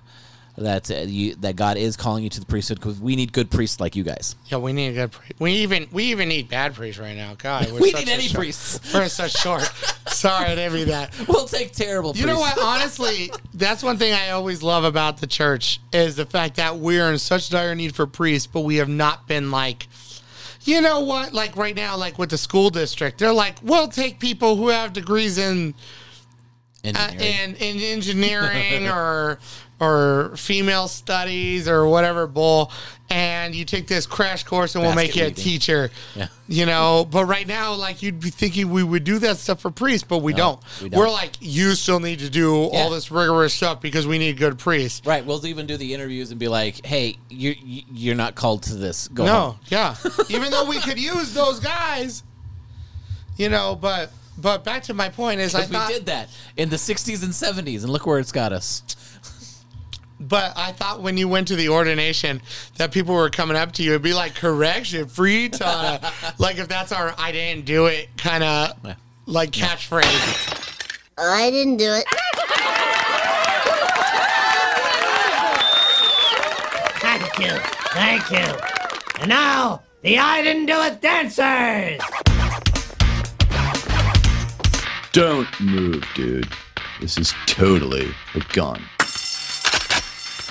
[0.57, 3.51] that uh, you that God is calling you to the priesthood because we need good
[3.51, 4.37] priests like you guys.
[4.47, 5.33] yeah, we need a good priest.
[5.41, 7.35] We even we even need bad priests right now.
[7.37, 8.79] God, we're We such need any short- priests.
[8.95, 9.63] We're such short.
[10.07, 11.13] Sorry, I didn't mean that.
[11.29, 12.13] We'll take terrible.
[12.15, 12.57] You know what?
[12.63, 17.11] Honestly, that's one thing I always love about the church is the fact that we're
[17.11, 19.89] in such dire need for priests, but we have not been like,
[20.65, 21.33] you know what?
[21.33, 24.93] Like right now, like with the school district, they're like, we'll take people who have
[24.93, 25.75] degrees in
[26.85, 27.57] uh, Engineering.
[27.57, 29.39] in, in engineering or
[29.81, 32.71] or female studies or whatever bull,
[33.11, 35.91] and you take this crash course and we'll make Basket you a teacher.
[36.15, 36.29] Yeah.
[36.47, 39.71] You know, but right now, like you'd be thinking we would do that stuff for
[39.71, 40.61] priests, but we, don't.
[40.83, 40.99] we don't.
[40.99, 44.59] We're like, you still need to do all this rigorous stuff because we need good
[44.59, 45.05] priests.
[45.07, 48.63] Right, we'll even do the interviews and be like, "Hey, you you- you're not called
[48.65, 49.09] to this.
[49.09, 49.97] Go No, home." yeah.
[50.29, 52.23] Even though we could use those guys,
[53.37, 56.29] you know, but but back to my point is I 'Cause we thought did that
[56.57, 58.83] in the '60s and '70s, and look where it's got us.
[60.29, 62.41] But I thought when you went to the ordination
[62.79, 66.01] that people were coming up to you, it'd be like correction, free Tana.
[66.39, 68.95] like if that's our I didn't do it kind of Yeah.
[69.27, 70.61] like catchphrase.
[71.19, 72.05] Oh, I didn't do it.
[77.01, 77.59] Thank you.
[77.93, 79.21] Thank you.
[79.21, 82.01] And now, the I Didn't Do It dancers!
[85.13, 86.49] Don't move, dude.
[87.01, 88.83] This is totally a gun.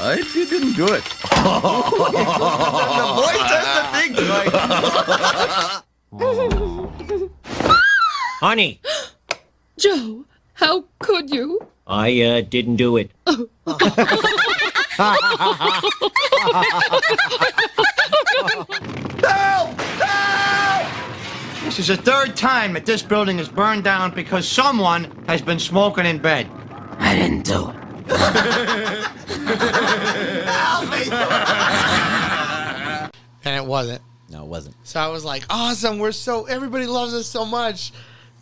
[0.06, 1.02] I didn't do it.
[1.32, 4.14] The boy turns the thing.
[8.42, 8.82] Honey,
[9.80, 11.66] Joe, how could you?
[11.88, 13.12] I uh, didn't do it.
[21.64, 25.60] This is the third time that this building is burned down because someone has been
[25.60, 26.50] smoking in bed.
[27.00, 27.93] I didn't do it.
[33.46, 34.02] And it wasn't.
[34.30, 34.76] No, it wasn't.
[34.84, 36.00] So I was like, awesome.
[36.00, 37.92] We're so, everybody loves us so much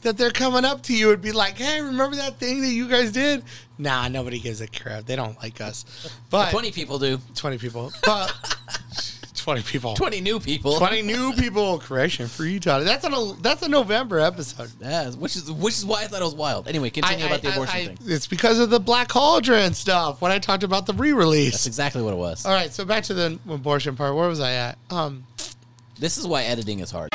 [0.02, 2.88] that they're coming up to you and be like, hey, remember that thing that you
[2.88, 3.44] guys did?
[3.78, 5.06] Nah, nobody gives a crap.
[5.06, 5.86] They don't like us.
[6.30, 7.20] But 20 people do.
[7.36, 7.92] 20 people.
[8.06, 8.34] But
[9.44, 9.94] 20 people.
[9.96, 10.78] 20 new people.
[10.78, 11.80] 20 new people.
[11.80, 12.80] Correction for Utah.
[12.80, 14.70] That's a that's a November episode.
[14.80, 16.68] Yeah, which is which is why I thought it was wild.
[16.68, 17.98] Anyway, continue I- about the abortion I- thing.
[18.06, 21.54] It's because of the Black Cauldron stuff when I talked about the re-release.
[21.54, 22.46] That's exactly what it was.
[22.46, 24.16] All right, so back to the abortion part.
[24.16, 24.78] Where was I at?
[24.90, 25.26] Um,
[26.00, 27.10] This is why editing is hard.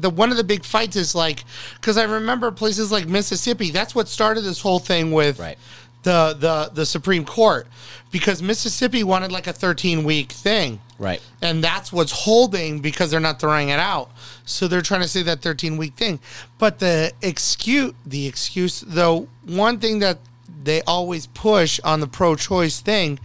[0.00, 3.70] the one of the big fights is like because I remember places like Mississippi.
[3.70, 5.58] That's what started this whole thing with Right.
[6.02, 7.66] The the the Supreme Court
[8.12, 10.80] because Mississippi wanted like a 13 week thing.
[10.98, 11.20] Right.
[11.40, 14.10] And that's what's holding because they're not throwing it out.
[14.44, 16.20] So they're trying to say that 13 week thing.
[16.58, 20.18] But the excuse, the excuse, though, one thing that
[20.62, 23.18] they always push on the pro choice thing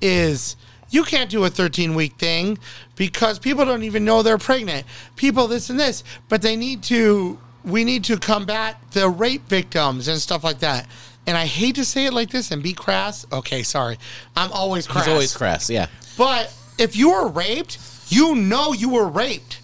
[0.00, 0.56] is
[0.90, 2.58] you can't do a 13 week thing
[2.94, 4.86] because people don't even know they're pregnant.
[5.16, 6.04] People, this and this.
[6.28, 10.86] But they need to, we need to combat the rape victims and stuff like that.
[11.26, 13.26] And I hate to say it like this and be crass.
[13.32, 13.98] Okay, sorry.
[14.36, 15.06] I'm always crass.
[15.06, 15.70] He's always crass.
[15.70, 15.86] Yeah.
[16.18, 19.60] But if you were raped, you know you were raped.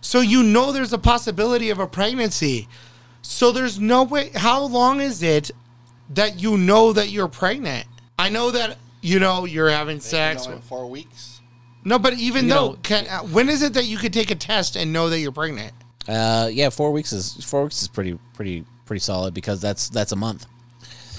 [0.00, 2.66] So you know there's a possibility of a pregnancy.
[3.22, 4.30] So there's no way.
[4.34, 5.50] How long is it
[6.10, 7.86] that you know that you're pregnant?
[8.18, 10.44] I know that you know you're having sex.
[10.44, 11.40] You know, in four weeks.
[11.84, 14.30] No, but even You though, know- can, uh, when is it that you could take
[14.30, 15.72] a test and know that you're pregnant?
[16.08, 20.12] Uh, yeah, four weeks is four weeks is pretty pretty pretty solid because that's that's
[20.12, 20.46] a month.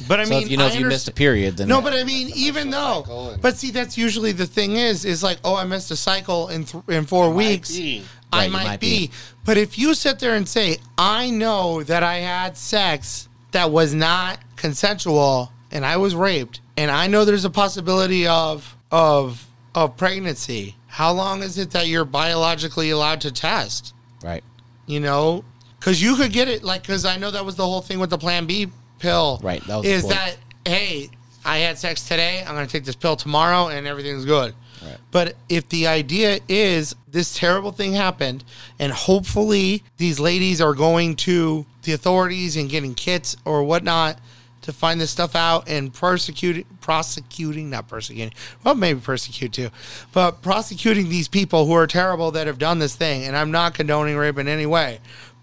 [0.07, 1.81] But I so mean, if you know I if you missed a period, then No,
[1.81, 5.37] but I mean, even though, and- but see, that's usually the thing is, is like,
[5.43, 7.75] oh, I missed a cycle in th- in four weeks.
[7.75, 8.03] be.
[8.31, 9.07] I Right, might, might be.
[9.07, 9.11] be.
[9.45, 13.93] But if you sit there and say, I know that I had sex that was
[13.95, 19.97] not consensual and I was raped, and I know there's a possibility of of of
[19.97, 23.93] pregnancy, how long is it that you're biologically allowed to test?
[24.23, 24.43] right.
[24.87, 25.43] you know
[25.79, 28.09] because you could get it like because i know that was the whole thing with
[28.09, 28.67] the plan b
[28.99, 30.15] pill Right, that is point.
[30.15, 30.35] that
[30.65, 31.09] hey
[31.45, 34.97] i had sex today i'm going to take this pill tomorrow and everything's good Right.
[35.11, 38.43] but if the idea is this terrible thing happened
[38.79, 44.19] and hopefully these ladies are going to the authorities and getting kits or whatnot
[44.61, 48.33] to find this stuff out and prosecuting prosecuting not persecuting
[48.63, 49.69] well maybe persecute too
[50.13, 53.73] but prosecuting these people who are terrible that have done this thing and i'm not
[53.73, 54.99] condoning rape in any way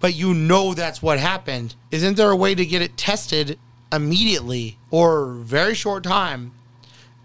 [0.07, 3.59] but you know that's what happened isn't there a way to get it tested
[3.93, 6.53] immediately or very short time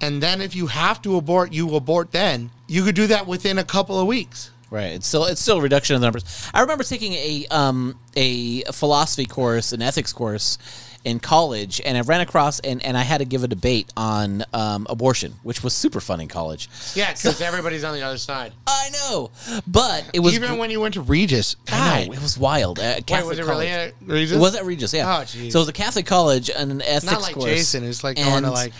[0.01, 3.59] and then if you have to abort you abort then you could do that within
[3.59, 4.93] a couple of weeks Right.
[4.93, 6.49] It's still it's still a reduction in the numbers.
[6.53, 10.57] I remember taking a um a philosophy course, an ethics course
[11.03, 14.43] in college, and I ran across and, and I had to give a debate on
[14.53, 16.69] um, abortion, which was super fun in college.
[16.95, 19.31] yeah because everybody's on the other side I know,
[19.67, 22.07] but it was even when you went to regis I God.
[22.07, 22.79] know, it was wild.
[22.79, 23.47] Uh, Wait, was it college.
[23.47, 25.17] really at regis It was at Regis, yeah.
[25.17, 25.51] Oh, jeez.
[25.51, 27.45] so it was a Catholic college and an ethics not like course.
[27.45, 28.73] jason it's like going to like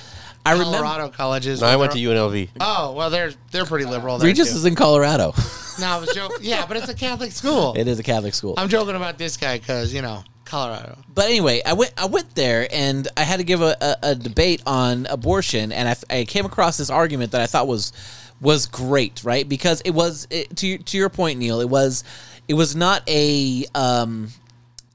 [0.46, 2.50] I remember colorado colleges No, I went to UNLV.
[2.60, 4.58] oh well they're they're pretty liberal there Regis too.
[4.58, 5.34] is in Colorado.
[5.80, 8.56] no i was joking yeah but it's a catholic school it is a Catholic school.
[8.58, 12.36] i'm joking about this guy because you know colorado But anyway, I went I went
[12.36, 16.26] there and I had to give a, a, a debate on abortion, and I, I
[16.26, 17.94] came across this argument that I thought was
[18.42, 19.48] was great, right?
[19.48, 21.62] Because it was it, to to your point, Neil.
[21.62, 22.04] It was
[22.48, 23.66] it was not a.
[23.76, 24.30] Um,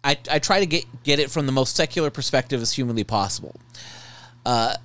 [0.04, 3.54] I I try to get get it from the most secular perspective as humanly possible.
[4.44, 4.76] Uh,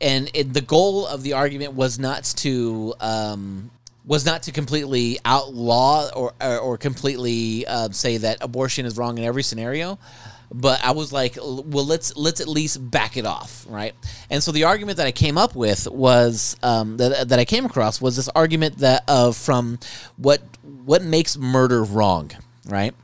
[0.00, 3.68] and it, the goal of the argument was not to um,
[4.08, 9.18] was not to completely outlaw or or, or completely uh, say that abortion is wrong
[9.18, 9.98] in every scenario.
[10.50, 13.94] But I was like, well, let's let's at least back it off, right?
[14.30, 17.66] And so the argument that I came up with was um, that that I came
[17.66, 19.78] across was this argument that of from
[20.16, 22.30] what what makes murder wrong,
[22.64, 22.94] right?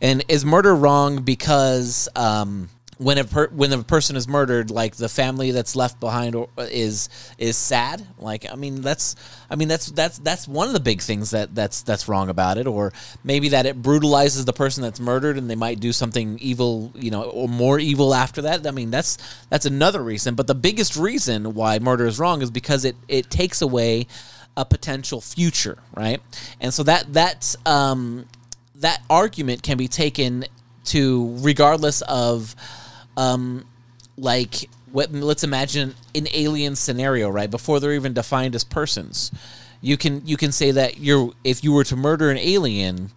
[0.00, 4.94] And is murder wrong because um, when a per- when a person is murdered, like
[4.96, 7.08] the family that's left behind is
[7.38, 8.06] is sad?
[8.18, 9.16] Like I mean that's
[9.48, 12.58] I mean that's that's that's one of the big things that that's that's wrong about
[12.58, 12.66] it.
[12.66, 12.92] Or
[13.24, 17.10] maybe that it brutalizes the person that's murdered and they might do something evil, you
[17.10, 18.66] know, or more evil after that.
[18.66, 19.16] I mean that's
[19.48, 20.34] that's another reason.
[20.34, 24.08] But the biggest reason why murder is wrong is because it it takes away
[24.58, 26.20] a potential future, right?
[26.60, 28.26] And so that that's um,
[28.74, 30.44] that argument can be taken
[30.84, 32.54] to regardless of
[33.20, 33.66] um,
[34.16, 37.50] like what let's imagine an alien scenario right?
[37.50, 39.30] Before they're even defined as persons.
[39.82, 43.10] You can you can say that you're if you were to murder an alien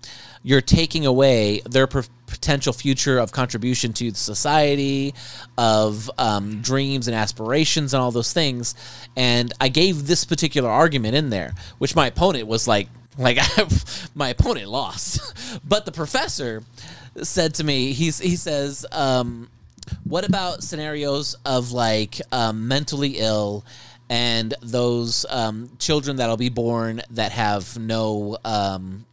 [0.45, 5.13] you're taking away their per- potential future of contribution to society
[5.57, 8.75] of um, dreams and aspirations and all those things.
[9.15, 13.37] And i gave this particular argument in there which my opponent was like like
[14.15, 15.21] my opponent lost.
[15.65, 16.63] But the professor
[17.21, 19.49] said to me he's he says um,
[20.03, 23.65] what about scenarios of like um, mentally ill
[24.09, 29.05] and those um, children that'll be born that have no um,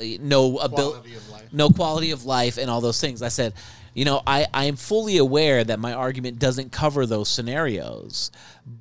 [0.00, 1.52] no ability, Quality of life.
[1.52, 3.22] no quality of life, and all those things.
[3.22, 3.54] I said,
[3.94, 8.30] you know, I I am fully aware that my argument doesn't cover those scenarios,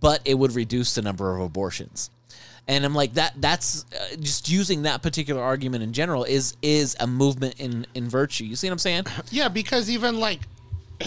[0.01, 2.09] but it would reduce the number of abortions.
[2.67, 3.33] And I'm like that.
[3.37, 8.09] That's uh, just using that particular argument in general is is a movement in in
[8.09, 8.45] virtue.
[8.45, 9.03] You see what I'm saying?
[9.31, 10.39] Yeah, because even like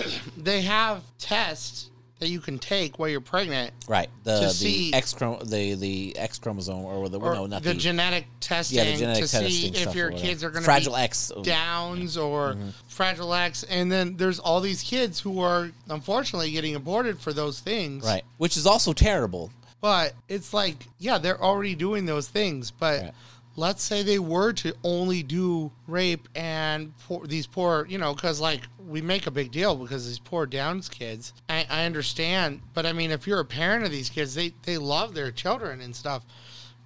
[0.37, 3.73] they have tests that you can take while you're pregnant.
[3.87, 4.09] Right.
[4.25, 7.63] The To the see- X chrom- the the X chromosome or the Or no not
[7.63, 10.65] the, the, genetic testing yeah the genetic to see if your kids are going to
[10.65, 11.31] fragile be X.
[11.43, 12.69] Downs or Mm-hmm.
[12.89, 17.61] Fragile X, and then there's all these kids who are unfortunately getting aborted for those
[17.61, 18.03] things.
[18.07, 18.23] Right.
[18.39, 19.51] Which is also terrible.
[19.83, 22.71] But it's like, yeah, they're already doing those things.
[22.71, 23.13] But Right.
[23.57, 28.41] Let's say they were to only do rape and poor, these poor, you know, because
[28.41, 31.33] like we make a big deal because these poor Downs kids.
[31.49, 34.79] I, I understand, but I mean, if you're a parent of these kids, they they
[34.79, 36.25] love their children and stuff.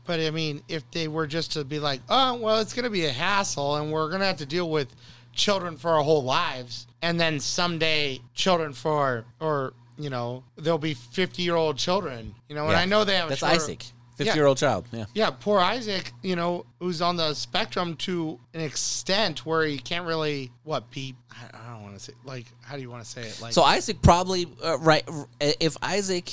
[0.07, 2.91] But I mean, if they were just to be like, oh, well, it's going to
[2.91, 4.89] be a hassle and we're going to have to deal with
[5.33, 6.87] children for our whole lives.
[7.03, 12.55] And then someday, children for, or, you know, there'll be 50 year old children, you
[12.57, 12.81] know, and Yeah.
[12.81, 13.85] I know they have a That's shorter- Isaac,
[14.25, 14.87] fifty year old child.
[14.93, 15.05] Yeah.
[15.15, 20.07] yeah, poor Isaac, you know, who's on the spectrum to an extent where he can't
[20.07, 23.11] really, what, be, I I don't want to say, like, how do you want to
[23.11, 23.41] say it?
[23.41, 25.09] Like, So Isaac probably uh, right.
[25.41, 26.33] If Isaac,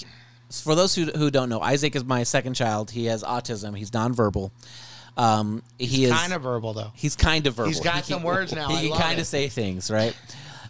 [0.63, 2.91] for those who who don't know, Isaac is my second child.
[2.91, 3.77] He has autism.
[3.77, 4.51] He's nonverbal.
[5.17, 6.91] Um, he is kind of verbal, though.
[6.93, 7.69] He's kind of verbal.
[7.69, 8.67] He's got some words now.
[8.69, 9.21] He can love kind it.
[9.21, 10.15] of say things, right?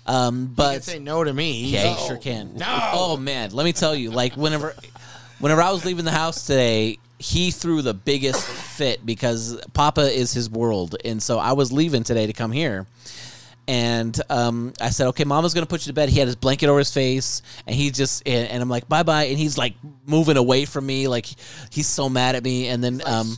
[0.06, 1.66] Um, He but can say no to me.
[1.66, 2.56] Yeah, he sure can.
[2.56, 2.66] No.
[2.94, 4.74] Oh man, let me tell you, like whenever
[5.40, 10.34] whenever I was leaving the house today, he threw the biggest fit because Papa is
[10.34, 10.96] his world.
[11.04, 12.86] And so I was leaving today to come here.
[13.70, 16.08] And um, I said, okay, Mama's gonna put you to bed.
[16.08, 19.04] He had his blanket over his face, and he just and, and I'm like, bye
[19.04, 19.74] bye, and he's like
[20.06, 21.26] moving away from me, like
[21.70, 22.70] he's so mad at me.
[22.70, 23.38] And then um,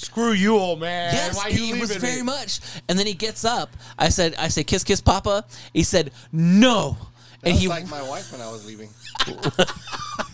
[0.00, 1.12] Screw you, old man.
[1.12, 2.22] Yes, Why you he was very me?
[2.24, 2.60] much.
[2.88, 3.70] And then he gets up.
[3.98, 5.44] I said, I said, kiss, kiss, Papa.
[5.74, 6.96] He said, no.
[7.42, 8.88] That and was he like my wife when I was leaving.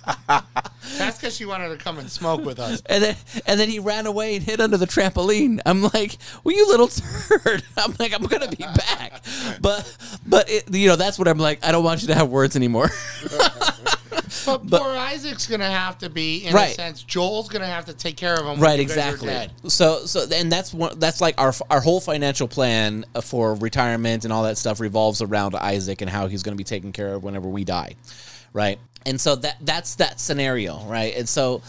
[0.98, 2.82] That's because she wanted to come and smoke with us.
[2.86, 5.60] and then and then he ran away and hid under the trampoline.
[5.66, 7.62] I'm like, well, you little turd.
[7.76, 9.24] I'm like, I'm gonna be back.
[9.60, 9.96] But
[10.26, 11.64] but it, you know, that's what I'm like.
[11.64, 12.90] I don't want you to have words anymore.
[14.44, 16.70] But, But- poor Isaac's gonna have to be, in Right.
[16.70, 17.02] a sense.
[17.02, 18.60] Joel's gonna have to take care of him.
[18.60, 19.70] right, you guys are exactly.
[19.70, 24.32] So so and that's one that's like our our whole financial plan for retirement and
[24.32, 27.24] all that stuff revolves around Isaac and how he's going to be taken care of
[27.24, 27.94] whenever we die,
[28.52, 28.78] right?
[29.06, 31.14] And so that that's that scenario, right?
[31.16, 31.62] And so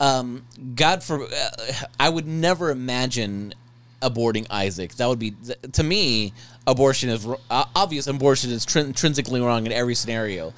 [0.00, 1.50] um, God for uh,
[1.98, 3.54] I would never imagine
[4.02, 4.96] aborting Isaac.
[4.96, 5.34] That would be
[5.72, 6.32] to me
[6.66, 8.06] abortion is uh, obvious.
[8.06, 10.52] Abortion is trin- intrinsically wrong in every scenario.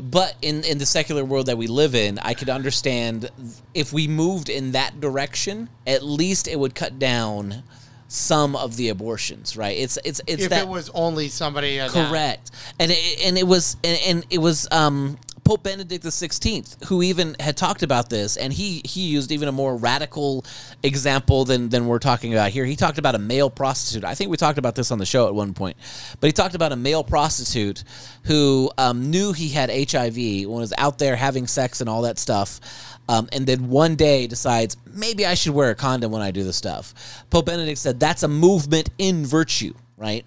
[0.00, 3.28] But in, in the secular world that we live in, I could understand
[3.74, 7.64] if we moved in that direction, at least it would cut down
[8.06, 9.76] some of the abortions, right?
[9.76, 11.78] It's it's it's if that it was only somebody.
[11.80, 15.18] uh, that- correct, and it, and it was and, and it was um,
[15.50, 19.52] Pope Benedict XVI, who even had talked about this, and he he used even a
[19.52, 20.44] more radical
[20.84, 22.64] example than than we're talking about here.
[22.64, 24.04] He talked about a male prostitute.
[24.04, 25.76] I think we talked about this on the show at one point,
[26.20, 27.82] but he talked about a male prostitute
[28.26, 32.20] who um, knew he had HIV and was out there having sex and all that
[32.20, 32.60] stuff.
[33.08, 36.44] Um, and then one day decides maybe I should wear a condom when I do
[36.44, 37.24] this stuff.
[37.28, 40.24] Pope Benedict said that's a movement in virtue, right?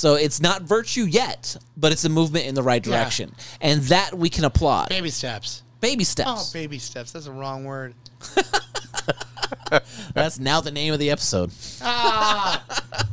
[0.00, 2.92] So it's not virtue yet, but it's a movement in the right Yeah.
[2.96, 4.88] direction, and that we can applaud.
[4.88, 5.62] Baby steps.
[5.80, 6.50] Baby Oh, steps.
[6.54, 7.12] baby steps.
[7.12, 7.92] That's a wrong word.
[10.14, 11.50] That's now the name of the episode.
[11.82, 12.64] Ah,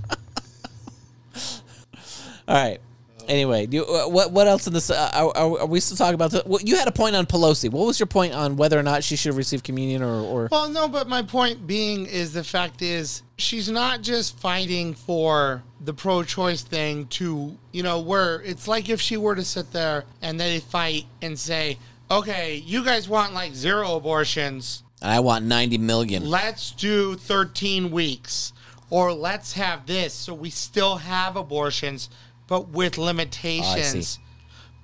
[2.48, 2.80] All right.
[3.28, 4.90] Anyway, do uh, what what else in this?
[4.90, 6.32] Uh, are, are, are we still talking about?
[6.32, 7.70] The, well, you had a point on Pelosi.
[7.70, 10.22] What was your point on whether or not she should receive communion or?
[10.22, 14.94] or well, no, but my point being is the fact is she's not just fighting
[14.94, 19.72] for the pro-choice thing to you know where it's like if she were to sit
[19.74, 21.78] there and they fight and say,
[22.10, 24.84] okay, you guys want like zero abortions.
[25.02, 26.28] I want ninety million.
[26.30, 28.54] let's do 13 weeks
[28.90, 32.10] or let's have this so we still have abortions
[32.48, 34.20] but with oh, limitations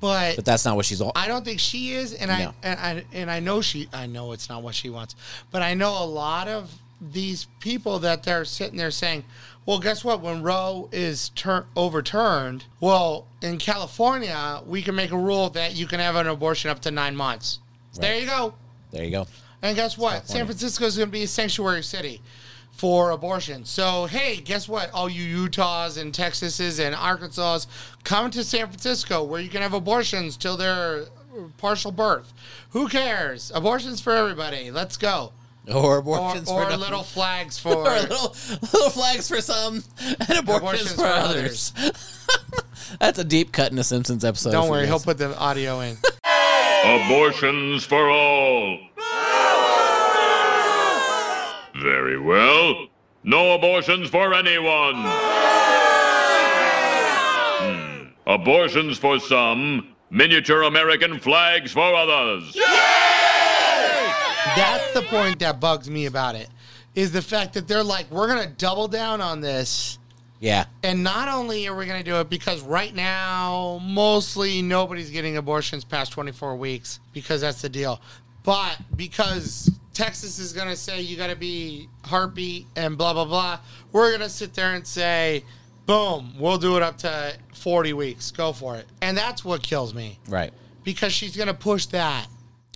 [0.01, 1.13] but, But that's not what she's all.
[1.15, 2.35] I don't think she is and No.
[2.35, 5.15] I and I and I know she I know it's not what she wants
[5.51, 9.23] but I know a lot of these people that they're sitting there saying
[9.65, 15.17] well guess what when Roe is tur- overturned well in California we can make a
[15.17, 17.59] rule that you can have an abortion up to 9 months
[17.99, 18.53] there you go
[18.91, 19.27] There you go.
[19.61, 20.27] and guess what?
[20.27, 22.21] San Francisco is going to be a sanctuary city
[22.73, 23.63] for abortion.
[23.63, 24.91] So, hey, guess what?
[24.91, 27.59] All you Utahs and Texases and Arkansas,
[28.03, 31.05] come to San Francisco where you can have abortions till they're
[31.57, 32.33] partial birth.
[32.71, 33.51] Who cares?
[33.55, 34.71] Abortions for everybody.
[34.71, 35.31] Let's go.
[35.67, 38.35] Or Or, abortions or for little flags for or little,
[38.73, 39.83] little flags for some
[40.27, 41.71] and abortions, for, others.
[42.99, 44.51] That's a deep cut in the Simpsons episode.
[44.51, 45.97] Don't worry, he'll put the audio in.
[46.85, 48.77] Abortions for all.
[51.81, 52.87] Very well.
[53.23, 54.95] No abortions for anyone.
[57.59, 58.03] Hmm.
[58.27, 62.53] Abortions for some, miniature American flags for others.
[64.55, 66.49] That's the point that bugs me about it.
[66.95, 69.97] Is the fact that they're like, we're gonna double down on this.
[70.43, 70.65] Yeah.
[70.83, 75.37] And not only are we going to do it because right now, mostly nobody's getting
[75.37, 78.01] abortions past 24 weeks because that's the deal.
[78.43, 83.25] But because Texas is going to say you got to be heartbeat and blah, blah,
[83.25, 83.59] blah,
[83.91, 85.43] we're going to sit there and say,
[85.85, 88.31] boom, we'll do it up to 40 weeks.
[88.31, 88.85] Go for it.
[89.01, 90.51] And that's what kills me Right.
[90.83, 92.27] because she's going to push that.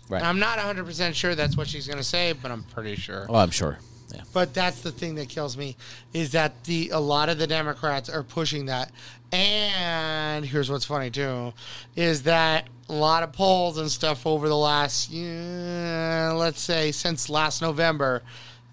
[0.10, 0.24] Right.
[0.24, 3.26] I'm not 100% sure that's what she's going to say, but I'm pretty sure.
[3.28, 3.80] Oh, I'm sure.
[4.14, 4.22] Yeah.
[4.34, 5.76] But that's the thing that kills me
[6.14, 8.92] is that the a lot of the Democrats are pushing that.
[9.32, 11.54] And here's what's funny too
[11.96, 17.30] is that a lot of polls and stuff over the last yeah, let's say since
[17.30, 18.22] last November,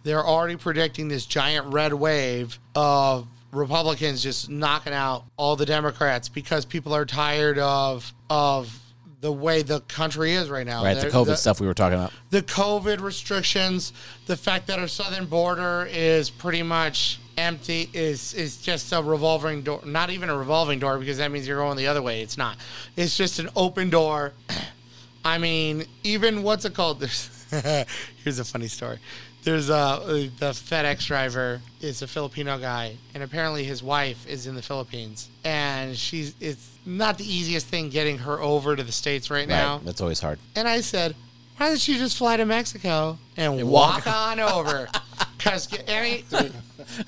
[0.05, 6.29] they're already predicting this giant red wave of Republicans just knocking out all the Democrats
[6.29, 8.81] because people are tired of of
[9.25, 10.85] the way the country is right now.
[10.85, 10.93] Right.
[10.93, 12.13] The They're- COVID stuff we were talking about.
[12.29, 13.95] the COVID restrictions,
[14.27, 19.63] the fact that our southern border is pretty much empty is is just a revolving
[19.63, 19.81] door.
[19.83, 22.21] Not even a revolving door because that means you're going the other way.
[22.21, 22.59] It's not.
[22.97, 24.35] It's just an open door.
[25.25, 27.01] I mean, even what's it called?
[27.01, 27.47] There's
[28.25, 28.99] here's a funny story.
[29.43, 34.55] There's a the FedEx driver is a Filipino guy, and apparently his wife is in
[34.55, 39.31] the Philippines, and she's it's not the easiest thing getting her over to the states
[39.31, 39.77] right now.
[39.77, 39.85] Right.
[39.87, 40.39] That's always hard.
[40.55, 41.15] And I said,
[41.57, 44.15] why doesn't she just fly to Mexico and, And walk, walk.
[44.15, 44.89] on over?
[45.39, 46.53] Because and,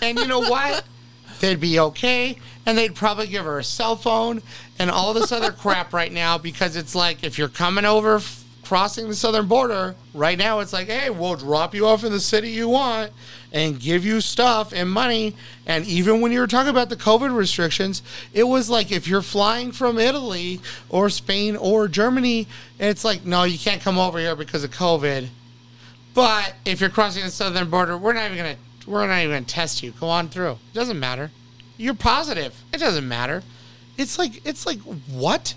[0.02, 0.84] and you know what?
[1.40, 4.42] They'd be okay, and they'd probably give her a cell phone
[4.78, 8.44] and all this other crap right now because it's like if you're coming over, f-
[8.62, 12.20] crossing the southern border, right now it's like, hey, we'll drop you off in the
[12.20, 13.10] city you want
[13.56, 15.34] and give you stuff and money.
[15.64, 18.02] And even when you were talking about the COVID restrictions,
[18.34, 22.48] it was like if you're flying from Italy or Spain or Germany,
[22.78, 25.28] it's like, no, you can't come over here because of COVID.
[26.12, 29.46] But if you're crossing the southern border, we're not even gonna we're not even gonna
[29.46, 29.92] test you.
[29.92, 30.52] Go on through.
[30.52, 31.30] It doesn't matter.
[31.78, 32.62] You're positive.
[32.74, 33.42] It doesn't matter.
[33.96, 35.54] It's like it's like what?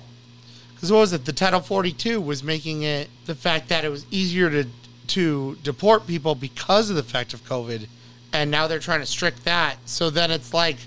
[0.73, 1.25] Because what was it?
[1.25, 4.69] The Title 42 was making it the fact that it was easier to
[5.09, 7.87] to deport people because of the fact of COVID,
[8.33, 9.77] and now they're trying to strict that.
[9.85, 10.77] So then it's like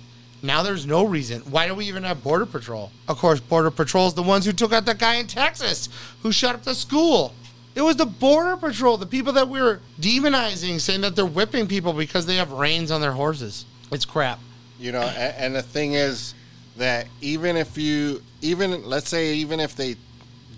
[0.42, 1.42] now there's no reason.
[1.42, 2.90] Why do we even have Border Patrol?
[3.08, 5.88] Of course, Border Patrol is the ones who took out that guy in Texas
[6.22, 7.34] who shut up the school.
[7.74, 11.66] It was the Border Patrol, the people that we were demonizing, saying that they're whipping
[11.66, 13.64] people because they have reins on their horses.
[13.90, 14.40] It's crap.
[14.78, 16.34] You know, and the thing is
[16.76, 19.96] that even if you, even let's say, even if they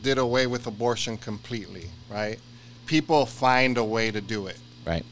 [0.02, 2.38] did away with abortion completely, right?
[2.86, 4.58] People find a way to do it.
[4.86, 5.04] Right.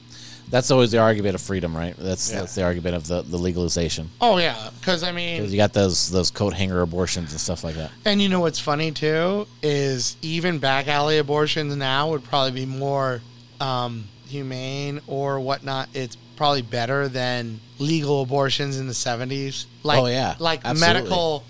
[0.51, 1.95] That's always the argument of freedom, right?
[1.97, 2.41] That's Yeah.
[2.41, 4.11] that's the argument of the, the legalization.
[4.21, 7.65] Oh yeah, because I mean, Because you got those those coat hanger abortions and stuff
[7.65, 7.91] like that.
[8.05, 12.67] And you know what's funny too is even back alley abortions now would probably be
[12.67, 13.23] more
[13.61, 15.89] um, humane or whatnot.
[15.95, 19.67] It's probably better than legal abortions in the seventies.
[19.85, 20.35] Like, Oh, yeah.
[20.39, 21.01] like Absolutely.
[21.01, 21.45] medical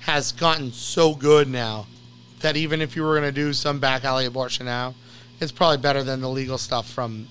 [0.00, 1.86] has gotten so good now
[2.40, 4.94] that even if you were going to do some back alley abortion now,
[5.40, 7.28] it's probably better than the legal stuff from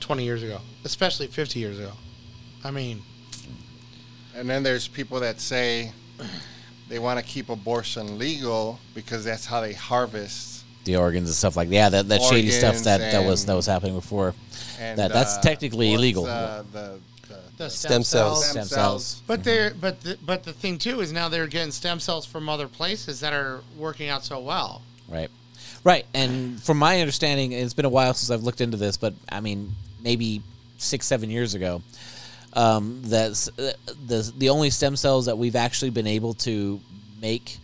[0.00, 1.92] twenty years ago, especially fifty years ago.
[2.64, 3.02] I mean,
[4.34, 5.92] And then there's people that say
[6.88, 10.64] they want to keep abortion legal because that's how they harvest.
[10.84, 11.74] The organs and stuff like that.
[11.74, 14.34] yeah, that, that shady stuff Organs that, that was that was happening before.
[14.78, 16.26] And that that's uh, technically what's, illegal.
[16.26, 18.48] Uh, the, the, the Stem cells.
[18.48, 19.22] Stem cells.
[19.26, 22.48] But they're but the, but the thing too is now they're getting stem cells from
[22.48, 24.82] other places that are working out so well.
[25.08, 25.28] Right.
[25.82, 26.04] Right.
[26.12, 29.40] And from my understanding, it's been a while since I've looked into this, but I
[29.40, 29.72] mean,
[30.02, 30.42] maybe
[30.76, 31.82] six, seven years ago,
[32.52, 33.72] um, that's uh,
[34.06, 36.80] the the only stem cells that we've actually been able to
[37.22, 37.58] make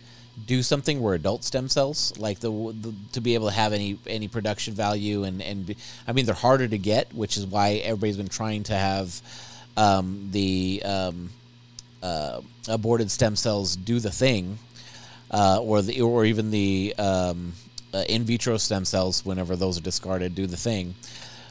[0.45, 3.99] do something were adult stem cells, like the, the to be able to have any
[4.07, 7.73] any production value and and be, I mean they're harder to get, which is why
[7.83, 9.21] everybody's been trying to have
[9.75, 11.29] um, the um,
[12.01, 14.57] uh, aborted stem cells do the thing,
[15.31, 17.53] uh, or the or even the um,
[17.97, 20.95] uh, in vitro stem cells, whenever those are discarded, do the thing.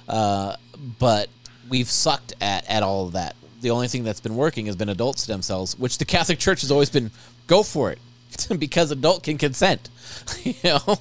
[0.09, 0.57] Uh,
[0.99, 1.28] but
[1.68, 3.34] we've sucked at at all of that.
[3.61, 6.61] The only thing that's been working has been adult stem cells, which the Catholic Church
[6.61, 7.11] has always been
[7.47, 7.99] go for it
[8.59, 9.88] because adult can consent.
[10.42, 10.99] you know.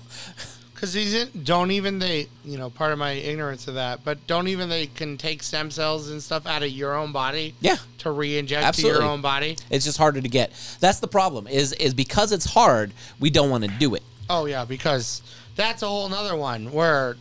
[0.74, 4.26] Because these in- don't even they, you know, part of my ignorance of that, but
[4.28, 7.78] don't even they can take stem cells and stuff out of your own body, Yeah.
[8.00, 9.58] to re-inject to your own body.
[9.70, 10.52] It's just harder to get.
[10.82, 11.48] That's the problem.
[11.48, 14.04] Is is because it's hard, we don't want to do it.
[14.30, 15.22] Oh yeah, because
[15.56, 17.16] that's a whole nother one where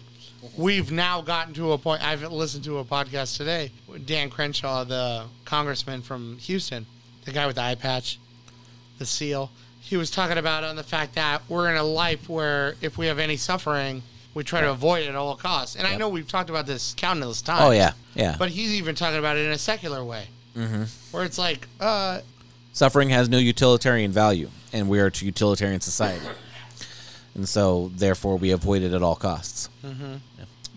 [0.57, 2.03] we've now gotten to a point.
[2.07, 3.71] I've listened to a podcast today.
[3.87, 6.87] with Dan Crenshaw, the congressman from Houston,
[7.25, 8.19] the guy with the eye patch,
[8.99, 9.51] the seal.
[9.81, 13.07] He was talking about on the fact that we're in a life where if we
[13.07, 14.03] have any suffering,
[14.33, 15.77] we try to avoid it at all costs.
[15.77, 17.61] And I know we've talked about this countless times.
[17.63, 18.37] Oh yeah, yeah.
[18.39, 22.21] But he's even talking about it in a secular way, hmm where it's like, uh,
[22.73, 26.27] Suffering has no utilitarian value, and we are a utilitarian society,
[27.35, 29.69] and so therefore we avoid it at all costs.
[29.83, 30.17] hmm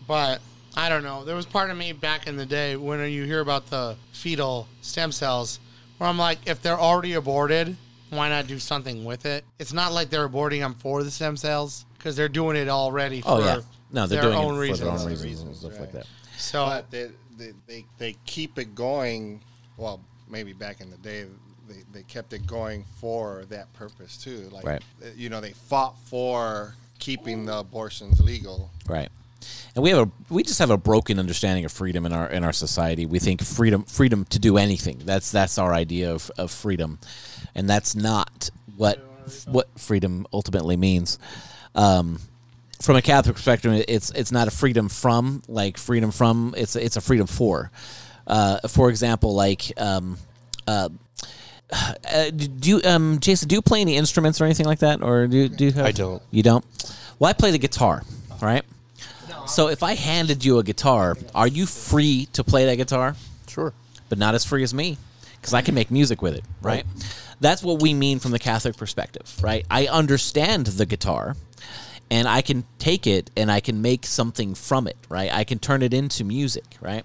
[0.07, 0.41] But
[0.75, 1.23] I don't know.
[1.25, 4.67] There was part of me back in the day when you hear about the fetal
[4.81, 5.59] stem cells,
[5.97, 7.75] where I'm like, if they're already aborted,
[8.09, 9.43] why not do something with it?
[9.59, 13.21] It's not like they're aborting them for the stem cells because they're doing it already
[13.21, 14.79] for Oh yeah, no, they're their doing own it reasons.
[14.79, 16.05] for their own reasons and stuff like that.
[16.37, 19.41] So but they, they, they, they keep it going.
[19.77, 19.99] Well,
[20.29, 21.25] maybe back in the day,
[21.67, 24.49] they, they kept it going for that purpose too.
[24.51, 24.81] Like, Right.
[25.03, 28.71] uh, you know, they fought for keeping the abortions legal.
[28.87, 29.09] Right.
[29.75, 32.43] And we have a we just have a broken understanding of freedom in our in
[32.43, 33.05] our society.
[33.05, 35.01] We think freedom freedom to do anything.
[35.05, 36.99] That's that's our idea of, of freedom,
[37.53, 38.99] and that's not what
[39.45, 41.19] what freedom ultimately means.
[41.75, 42.19] Um,
[42.81, 46.53] from a Catholic perspective, it's it's not a freedom from like freedom from.
[46.57, 47.71] It's it's a freedom for.
[48.25, 50.17] Uh, for example, like um,
[50.67, 50.89] uh,
[51.71, 55.27] uh, do you, um, Jason, do you play any instruments or anything like that, or
[55.27, 55.85] do, do you have?
[55.85, 56.21] I don't.
[56.31, 56.65] You don't.
[57.19, 58.03] Well, I play the guitar.
[58.41, 58.63] Right.
[59.47, 63.15] So if I handed you a guitar, are you free to play that guitar?
[63.47, 63.73] Sure.
[64.09, 64.97] But not as free as me,
[65.39, 66.43] because I can make music with it.
[66.61, 66.85] Right.
[67.39, 69.37] That's what we mean from the Catholic perspective.
[69.41, 69.65] Right.
[69.69, 71.35] I understand the guitar.
[72.09, 75.29] And I can take it and I can make something from it, right?
[75.29, 77.03] I can turn it into music, right?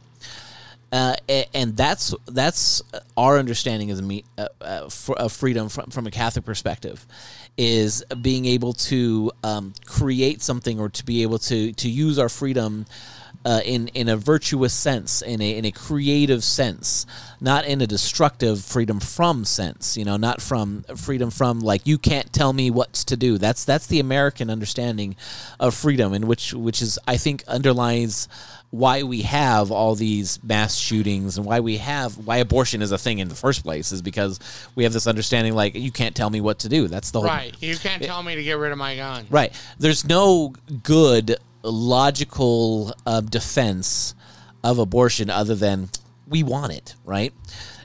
[0.92, 1.16] Uh,
[1.54, 2.82] and that's that's
[3.16, 7.06] our understanding a me, uh, uh, for, of freedom from, from a Catholic perspective
[7.56, 12.28] is being able to um, create something or to be able to to use our
[12.28, 12.84] freedom
[13.44, 17.06] uh, in in a virtuous sense, in a in a creative sense,
[17.40, 19.96] not in a destructive freedom from sense.
[19.96, 23.38] You know, not from freedom from like you can't tell me what to do.
[23.38, 25.16] That's that's the American understanding
[25.58, 28.28] of freedom, and which which is I think underlies
[28.72, 32.96] why we have all these mass shootings and why we have why abortion is a
[32.96, 34.40] thing in the first place is because
[34.74, 36.88] we have this understanding like you can't tell me what to do.
[36.88, 39.26] That's the whole right, you can't tell me to get rid of my gun.
[39.28, 39.52] Right.
[39.78, 44.14] There's no good logical uh, defense
[44.64, 45.90] of abortion other than
[46.26, 47.34] we want it, right?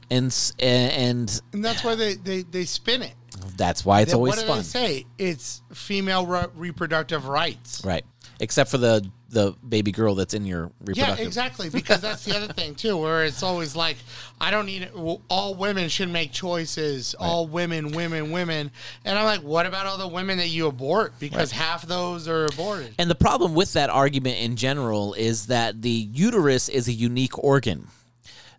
[0.09, 3.13] And and And that's why they, they, they spin it.
[3.57, 5.05] that's why it's Then always what do fun, they say?
[5.17, 7.83] It's female re- reproductive rights.
[7.83, 8.05] right?
[8.39, 11.69] Except for the the baby girl that's in your Yeah, exactly.
[11.69, 13.97] Because that's the other thing too, where it's always like,
[14.39, 14.89] I don't need.
[14.95, 17.13] Well, all women should make choices.
[17.15, 18.71] All women, women, women.
[19.03, 21.19] And I'm like, what about all the women that you abort?
[21.19, 22.95] Because half those are aborted.
[22.97, 27.37] And the problem with that argument in general is that the uterus is a unique
[27.43, 27.87] organ.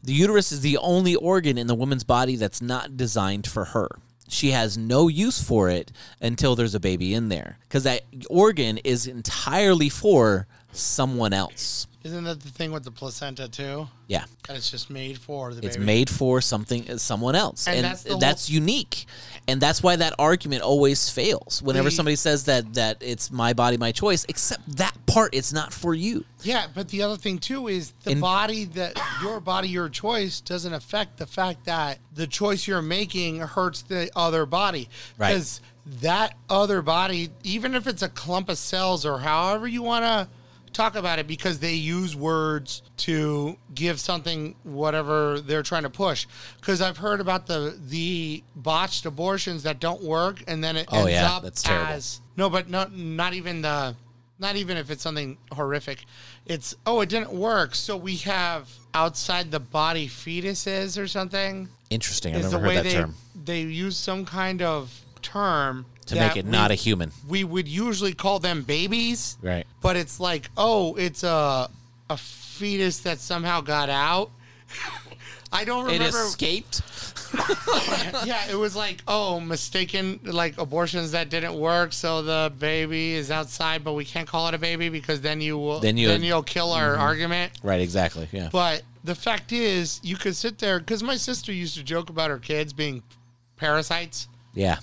[0.02, 3.88] The uterus is the only organ in the woman's body that's not designed for her.
[4.28, 5.90] She has no use for it
[6.20, 11.86] until there's a baby in there because that organ is entirely for someone else.
[12.04, 13.88] Isn't that the thing with the placenta too?
[14.06, 14.24] Yeah.
[14.46, 15.84] That it's just made for the It's baby.
[15.86, 19.04] made for something uh, someone else, And and, that's that's, unique,
[19.48, 21.60] and that's why that argument always fails.
[21.60, 25.52] Whenever The- somebody says that that it's my body, my choice, except that part, it's
[25.52, 26.24] not for you.
[26.42, 30.72] Yeah, but the other thing too is the body that your body, your choice doesn't
[30.72, 34.88] affect the fact that the choice you're making hurts the other body.
[35.18, 35.30] Right.
[35.32, 35.60] Because
[36.00, 40.28] that other body, even if it's a clump of cells or however you want to
[40.72, 46.26] talk about it, because they use words to give something whatever they're trying to push.
[46.60, 51.00] Because I've heard about the the botched abortions that don't work, and then it Oh,
[51.00, 51.92] ends yeah, up that's terrible.
[51.92, 53.94] as no, but not not even the
[54.40, 56.04] not even if it's something horrific.
[56.46, 61.68] It's oh, it didn't work, so we have outside the body fetuses or something.
[61.90, 62.34] Interesting.
[62.36, 63.14] I've never the heard way that they term.
[63.44, 64.92] they use some kind of
[65.22, 67.12] term To make it we- not a human.
[67.28, 69.66] We would usually call them babies, Right.
[69.80, 71.68] but it's like oh, it's a
[72.10, 74.30] a fetus that somehow got out.
[75.52, 76.18] I don't It remember.
[76.24, 76.82] escaped.
[78.26, 81.94] yeah, it was like, oh, mistaken, like abortions that didn't work.
[81.94, 85.56] So the baby is outside, but we can't call it a baby because then you
[85.56, 86.08] will, Then you.
[86.08, 87.00] then, you- you, will kill our Mhm.
[87.00, 87.52] argument.
[87.62, 87.80] Right.
[87.80, 88.28] Exactly.
[88.30, 88.50] Yeah.
[88.52, 92.28] But the fact is, you could sit there because my sister used to joke about
[92.28, 93.02] her kids being
[93.56, 94.78] parasites yeah.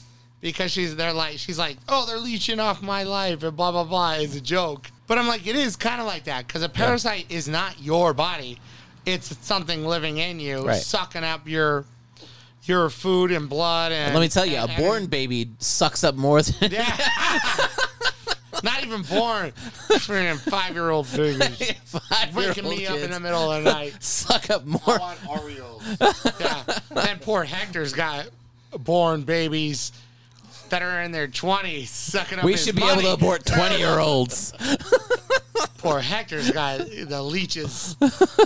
[0.45, 3.83] Because she's they're like she's like oh they're leeching off my life and blah blah
[3.83, 4.91] blah is a joke.
[5.07, 8.13] But I'm like it is kind of like that because a parasite is not your
[8.13, 8.59] body,
[9.07, 10.77] it's something living in you Right.
[10.79, 11.85] sucking up your
[12.65, 14.05] your food and blood and.
[14.05, 16.95] And let me tell you, a and- born baby sucks up more than Yeah.
[18.63, 19.51] Not even born.
[19.51, 21.75] Freaking five year old babies.
[22.35, 23.95] Waking me up in the middle of the night.
[23.99, 24.79] Suck up more.
[24.87, 26.39] I want Oreos.
[26.39, 26.63] Yeah.
[27.03, 28.27] Then poor Hector's got
[28.79, 29.91] born babies
[30.69, 32.93] that are in their 20s sucking up We his should be money.
[32.93, 34.53] able to abort 20 year olds.
[35.77, 37.95] Poor Hector's got the leeches.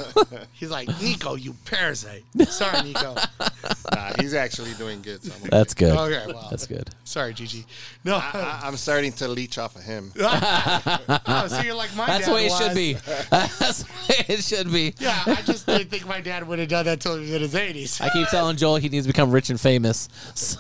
[0.52, 2.24] He's like, Nico, you parasite.
[2.48, 3.16] Sorry, Nico.
[3.96, 5.24] nah, he's actually doing good.
[5.24, 5.50] So I'm okay.
[5.50, 5.96] That's good.
[5.98, 6.48] Okay, well.
[6.50, 6.90] That's good.
[7.06, 7.66] Sorry, Gigi.
[8.04, 8.18] No.
[8.18, 10.12] I, I'm starting to leech off of him.
[10.20, 12.94] oh, so you're like my That's dad the way it should be.
[13.30, 14.94] That's the way it should be.
[15.00, 17.42] Yeah, I just didn't think my dad would have done that until he was in
[17.42, 18.02] his 80s.
[18.02, 20.08] I keep telling Joel he needs to become rich and famous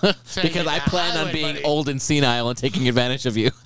[0.01, 1.66] because I plan on highway being buddy.
[1.66, 3.52] old and senile and taking advantage of you.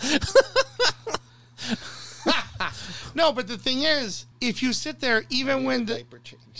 [3.15, 6.03] No, but the thing is, if you sit there, even when the,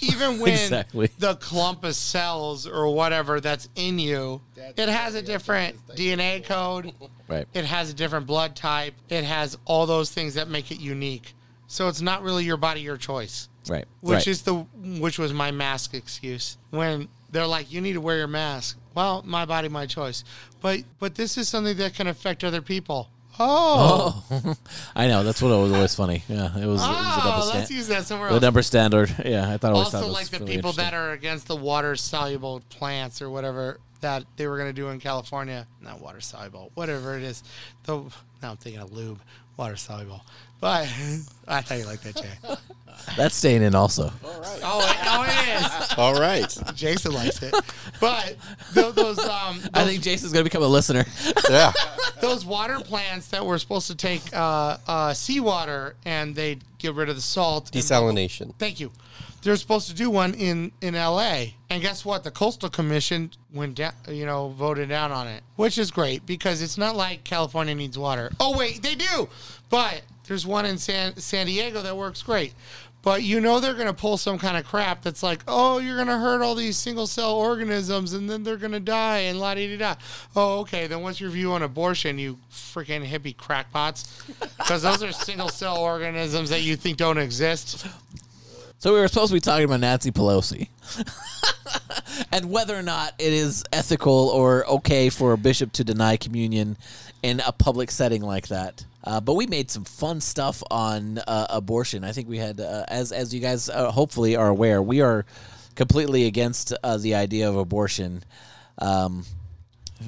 [0.01, 1.09] even when Exactly.
[1.17, 6.93] the clump of cells or whatever that's in you, it has a different DNA code.
[7.29, 7.47] Right.
[7.53, 8.93] It has a different blood type.
[9.09, 11.33] It has all those things that make it unique.
[11.67, 13.47] So it's not really your body, your choice.
[13.67, 13.85] Right.
[14.01, 14.27] Which right.
[14.27, 14.55] is the
[14.99, 18.77] which was my mask excuse when they're like, you need to wear your mask.
[18.95, 20.23] Well, my body, my choice.
[20.61, 23.09] But but this is something that can affect other people.
[23.39, 24.55] Oh, Oh,
[24.95, 25.23] I know.
[25.23, 26.23] That's what was always funny.
[26.29, 27.59] Yeah, it was, it was a double Oh, stand.
[27.61, 28.41] let's use that somewhere The else.
[28.43, 29.15] number standard.
[29.25, 31.95] Yeah, I thought also it was like the really people that are against the water
[31.95, 35.65] soluble plants or whatever that they were going to do in California.
[35.81, 37.41] Not water soluble, whatever it is.
[37.85, 38.03] The
[38.43, 39.19] now I'm thinking of lube,
[39.57, 40.23] water soluble.
[40.59, 40.87] But
[41.47, 42.29] I thought you liked that, Jay.
[43.17, 44.11] That's staying in also.
[44.23, 45.93] Oh, it, oh, it is.
[45.97, 46.57] All right.
[46.73, 47.53] Jason likes it.
[47.99, 48.35] But
[48.73, 51.03] th- those um, I think Jason's going to become a listener.
[51.49, 51.73] Yeah.
[52.21, 57.09] those water plants that were supposed to take uh, uh, seawater and they get rid
[57.09, 57.73] of the salt.
[57.73, 58.53] and- Desalination.
[58.57, 58.91] Thank you.
[59.43, 61.55] They're supposed to do one in in L.A.
[61.69, 62.23] And guess what?
[62.23, 66.61] The Coastal Commission went down, you know, voted down on it, which is great because
[66.61, 68.31] it's not like California needs water.
[68.39, 69.27] Oh wait, they do,
[69.69, 72.53] but there's one in San San Diego that works great.
[73.03, 76.17] But you know they're gonna pull some kind of crap that's like, oh, you're gonna
[76.17, 79.95] hurt all these single cell organisms and then they're gonna die and la di da.
[80.37, 80.87] Oh, okay.
[80.87, 84.07] Then what's your view on abortion, you freaking hippie crackpots?
[84.57, 87.85] Because those are single cell organisms that you think don't exist.
[88.83, 90.67] So we were supposed to be talking about Nancy Pelosi.
[92.33, 96.75] and whether or not it is ethical or okay for a bishop to deny communion
[97.21, 98.83] in a public setting like that.
[99.05, 102.03] Uh, but we made some fun stuff on uh, abortion.
[102.03, 105.25] I think we had, uh, as as you guys uh, hopefully are aware, we are
[105.75, 108.21] completely against uh, the idea of abortion.
[108.79, 109.23] Um,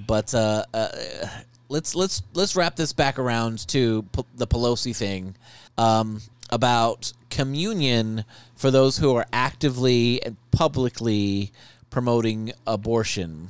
[0.06, 0.66] but uh,
[1.70, 5.38] let's let's let's wrap this back around to P- the Pelosi thing
[5.78, 8.26] um, about communion
[8.56, 11.52] for those who are actively and publicly
[11.90, 13.50] promoting abortion.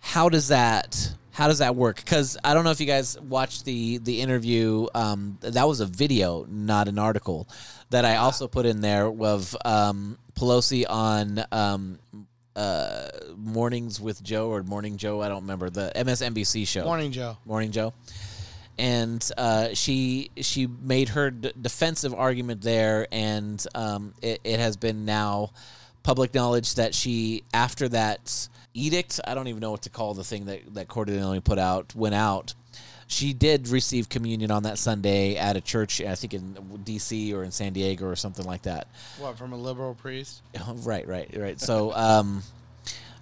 [0.00, 1.96] How does that how does that work?
[1.96, 4.86] Because I don't know if you guys watched the the interview.
[4.94, 7.48] Um, that was a video, not an article,
[7.90, 11.98] that I also put in there of um, Pelosi on um,
[12.56, 15.20] uh, Mornings with Joe or Morning Joe.
[15.22, 16.84] I don't remember the MSNBC show.
[16.84, 17.36] Morning, Joe.
[17.46, 17.94] Morning Joe.
[18.80, 24.78] And uh, she she made her d- defensive argument there, and um, it, it has
[24.78, 25.50] been now
[26.02, 30.24] public knowledge that she after that edict, I don't even know what to call the
[30.24, 32.54] thing that that Coeur put out went out.
[33.06, 37.34] She did receive communion on that Sunday at a church, I think in D.C.
[37.34, 38.86] or in San Diego or something like that.
[39.18, 40.42] What from a liberal priest?
[40.84, 41.60] Right, right, right.
[41.60, 42.44] So, um,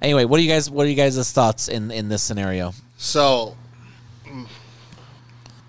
[0.02, 2.74] anyway, what do you guys what are you guys' thoughts in in this scenario?
[2.98, 3.56] So,
[4.26, 4.46] mm,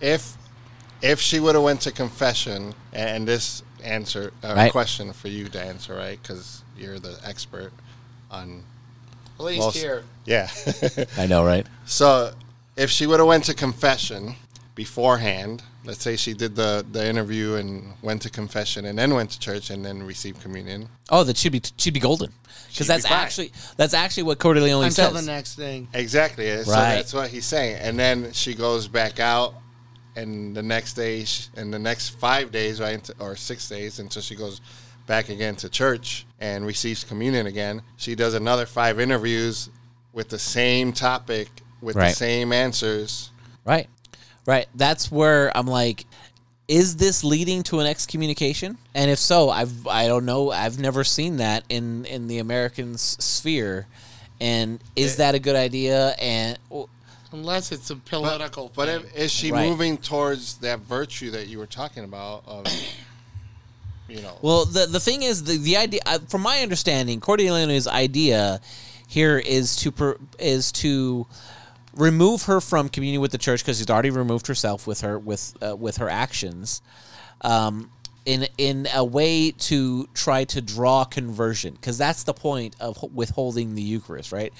[0.01, 0.35] if
[1.01, 4.71] if she would have went to confession, and this answer uh, Right.
[4.71, 6.19] question for you to answer, right?
[6.21, 7.71] Because you're the expert
[8.29, 8.63] on.
[9.39, 10.03] At least most- here.
[10.25, 10.49] Yeah.
[11.17, 11.65] I know, right?
[11.85, 12.33] So,
[12.75, 14.35] if she would have went to confession
[14.75, 19.29] beforehand, let's say she did the the interview and went to confession and then went
[19.31, 20.89] to church and then received communion.
[21.09, 22.31] Oh, that should be she'd be golden
[22.69, 25.25] because that's be actually that's actually what Cordileone Until says.
[25.25, 25.87] the next thing.
[25.93, 26.45] Exactly.
[26.63, 26.95] So Right.
[26.95, 27.77] that's what he's saying.
[27.77, 29.53] And then she goes back out,
[30.19, 34.35] and the next day, and the next five days, right, or six days, until she
[34.35, 34.61] goes
[35.07, 37.81] back again to church and receives communion again.
[37.97, 39.69] She does another five interviews
[40.13, 41.47] with the same topic,
[41.81, 42.09] with Right.
[42.09, 43.31] the same answers.
[43.65, 43.89] Right,
[44.45, 44.67] right.
[44.75, 46.05] That's where I'm like,
[46.67, 48.77] is this leading to an excommunication?
[48.93, 50.51] And if so, I've I don't know.
[50.51, 53.87] I've never seen that in in the American sphere.
[54.39, 56.09] And is that a good idea?
[56.19, 56.57] And
[57.31, 58.71] unless it's a political.
[58.75, 59.01] But thing.
[59.05, 59.69] if, is she Right.
[59.69, 62.43] moving towards that virtue that you were talking about?
[62.47, 62.65] Of,
[64.07, 67.87] you know, Well, the the thing is, the the idea, uh, from my understanding, Cordileone's
[67.87, 68.59] idea
[69.07, 71.25] here is to per, is to
[71.95, 75.55] remove her from communion with the church because she's already removed herself with her with
[75.61, 76.81] uh, with her actions,
[77.41, 77.91] um,
[78.25, 83.75] in in a way to try to draw conversion because that's the point of withholding
[83.75, 84.53] the Eucharist, right?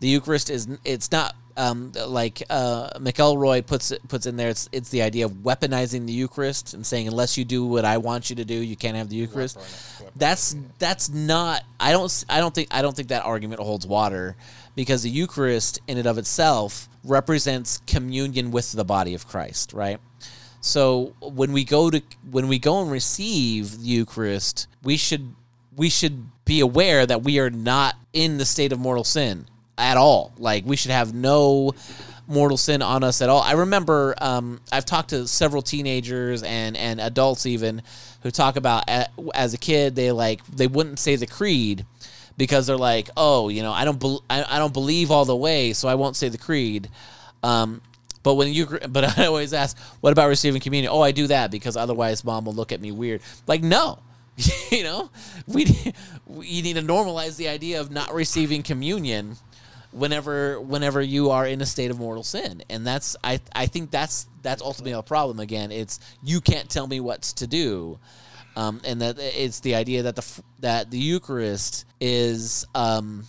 [0.00, 4.48] The Eucharist is it's not um, like uh, McElroy puts puts in there.
[4.48, 7.98] It's it's the idea of weaponizing the Eucharist and saying unless you do what I
[7.98, 9.58] want you to do, you can't have the Eucharist.
[10.16, 11.62] That's that's not.
[11.78, 14.36] I don't I don't think I don't think that argument holds water
[14.74, 20.00] because the Eucharist in and of itself represents communion with the body of Christ, right?
[20.62, 22.00] So when we go to
[22.30, 25.34] when we go and receive the Eucharist, we should
[25.76, 29.46] we should be aware that we are not in the state of mortal sin
[29.80, 30.32] at all.
[30.38, 31.72] Like we should have no
[32.26, 33.42] mortal sin on us at all.
[33.42, 37.82] I remember um, I've talked to several teenagers and and adults even
[38.22, 38.84] who talk about
[39.34, 41.84] as a kid they like they wouldn't say the creed
[42.36, 45.36] because they're like, oh, you know, I don't bel I, I don't believe all the
[45.36, 46.88] way, so I won't say the creed.
[47.42, 47.82] Um,
[48.22, 50.92] but when you, but I always ask, what about receiving communion?
[50.92, 53.20] Oh, I do that because otherwise mom will look at me weird.
[53.46, 53.98] Like, no,
[54.70, 55.10] you know,
[55.46, 55.64] we,
[56.40, 59.36] you need to normalize the idea of not receiving communion
[59.92, 62.62] whenever, whenever you are in a state of mortal sin.
[62.70, 65.40] And that's, I, I think that's, that's ultimately a problem.
[65.40, 67.98] Again, it's, you can't tell me what's to do.
[68.56, 73.24] Um, and that it's the idea that the, that the Eucharist is, um,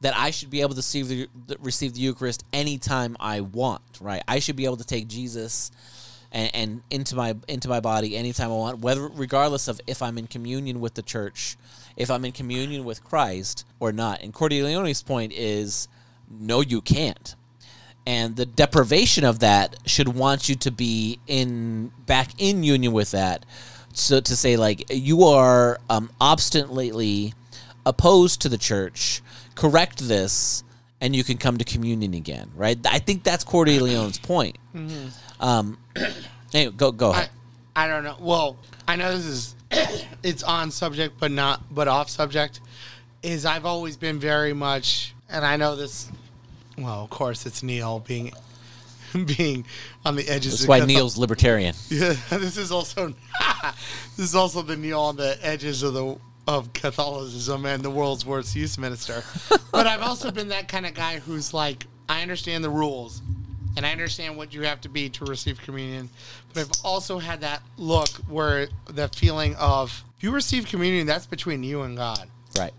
[0.00, 4.22] that I should be able to the, the- receive the Eucharist anytime I want, right?
[4.28, 5.70] I should be able to take Jesus
[6.30, 10.18] and, and into my into my body anytime I want, whether regardless of if I'm
[10.18, 11.56] in communion with the church,
[11.96, 14.22] if I'm in communion with Christ or not.
[14.22, 15.88] And Cordileone's point is,
[16.30, 17.34] no, you can't.
[18.06, 23.12] And the deprivation of that should want you to be in back in union with
[23.12, 23.46] that.
[23.94, 27.32] So to say like you are um, obstinately
[27.86, 29.22] opposed to the church,
[29.54, 30.64] correct this,
[31.00, 32.78] and you can come to communion again, right?
[32.86, 34.58] I think that's Cordileone's point.
[34.74, 35.10] Mhm.
[35.40, 35.78] Um,
[36.52, 37.30] anyway, go go ahead.
[37.76, 38.16] I don't know.
[38.20, 39.54] Well, I know this is
[40.22, 42.60] it's on subject, but not but off subject.
[43.22, 46.10] Is I've always been very much, and I know this.
[46.76, 48.32] Well, of course, it's Neil being
[49.36, 49.64] being
[50.04, 50.52] on the edges.
[50.52, 51.74] That's of why Neil's libertarian.
[51.88, 53.14] Yeah, this is also
[54.16, 58.26] this is also the Neil on the edges of the of Catholicism and the world's
[58.26, 59.22] worst youth minister.
[59.72, 63.22] but I've also been that kind of guy who's like, I understand the rules,
[63.76, 66.08] and I understand what you have to be to receive communion.
[66.52, 71.26] But I've also had that look where the feeling of if you receive communion, that's
[71.26, 72.28] between you and God.
[72.58, 72.72] Right.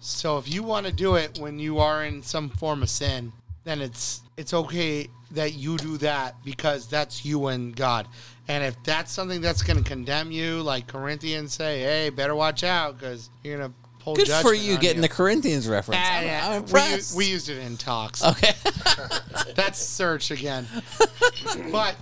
[0.00, 3.32] So if you want to do it when you are in some form of sin,
[3.64, 8.08] then it's it's okay that you do that because that's you and God.
[8.46, 12.64] And if that's something that's going to condemn you, like Corinthians say, hey, better watch
[12.64, 13.76] out because you're going to
[14.14, 14.24] pull.
[14.24, 16.00] Good for you on getting the Corinthians reference.
[16.00, 16.46] Yeah, I'm, yeah.
[16.46, 17.16] I'm We impressed.
[17.16, 18.24] We, used it in talks.
[18.24, 18.52] Okay.
[19.54, 20.66] That's search again.
[21.72, 21.96] but,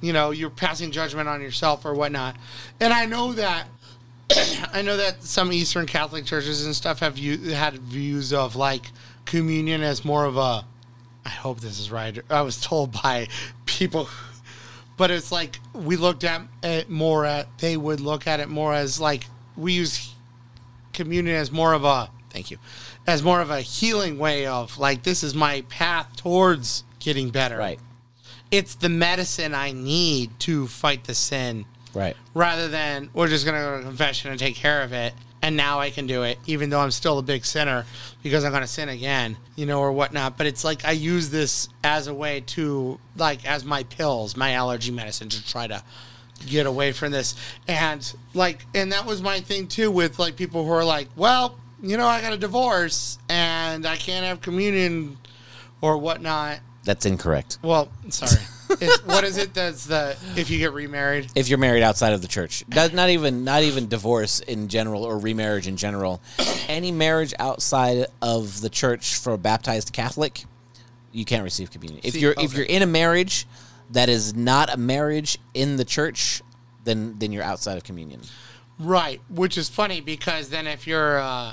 [0.00, 2.36] you know, you're passing judgment on yourself or whatnot.
[2.80, 3.66] And I know that.
[4.72, 8.86] I know that some Eastern Catholic churches and stuff have view, had views of like
[9.24, 10.64] communion as more of a.
[11.24, 12.18] I hope this is right.
[12.30, 13.28] I was told by
[13.66, 14.08] people,
[14.96, 17.58] but it's like we looked at it more at.
[17.58, 19.26] They would look at it more as like
[19.56, 20.09] we use
[21.00, 22.58] communion as more of a thank you
[23.06, 27.56] as more of a healing way of like this is my path towards getting better
[27.56, 27.80] Right.
[28.50, 32.16] it's the medicine i need to fight the sin Right.
[32.34, 35.56] rather than we're just going to go to confession and take care of it and
[35.56, 37.84] now i can do it even though i'm still a big sinner
[38.22, 41.30] because i'm going to sin again you know or whatnot but it's like i use
[41.30, 45.82] this as a way to like as my pills my allergy medicine to try to
[46.46, 47.34] get away from this.
[47.68, 51.56] And like and that was my thing too with like people who are like well
[51.82, 55.16] you know i got a divorce and i can't have communion
[55.80, 56.60] or whatnot.
[56.84, 57.58] That's incorrect.
[57.62, 58.42] well sorry.
[58.80, 61.28] It's, what is it that's the if you get remarried?
[61.34, 65.02] If you're married outside of the church, not, not even not even divorce in general
[65.02, 66.20] or remarriage in general,
[66.68, 70.44] any marriage outside of the church for a baptized Catholic,
[71.10, 72.00] you can't receive communion.
[72.04, 73.44] If See, you're if you're in a marriage
[73.90, 76.42] that is not a marriage in the church,
[76.84, 78.20] then then you're outside of communion.
[78.78, 81.52] Right, which is funny because then if you're, uh,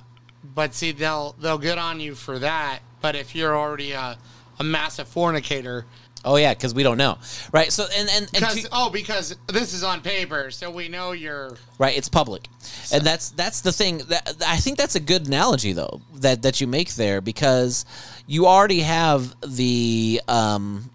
[0.56, 2.80] but see, they'll they'll get on you for that.
[3.02, 4.18] But if you're already a,
[4.60, 5.86] a massive fornicator
[6.26, 7.18] Oh yeah, because we don't know,
[7.54, 7.72] right?
[7.72, 11.12] So and and, and Because to- oh, because this is on paper, so we know
[11.14, 11.56] you're.
[11.78, 12.50] right, it's public,
[12.92, 14.00] and that's that's the thing.
[14.10, 17.86] That I think that's a good analogy though that that you make there because
[18.26, 20.90] you already have the um,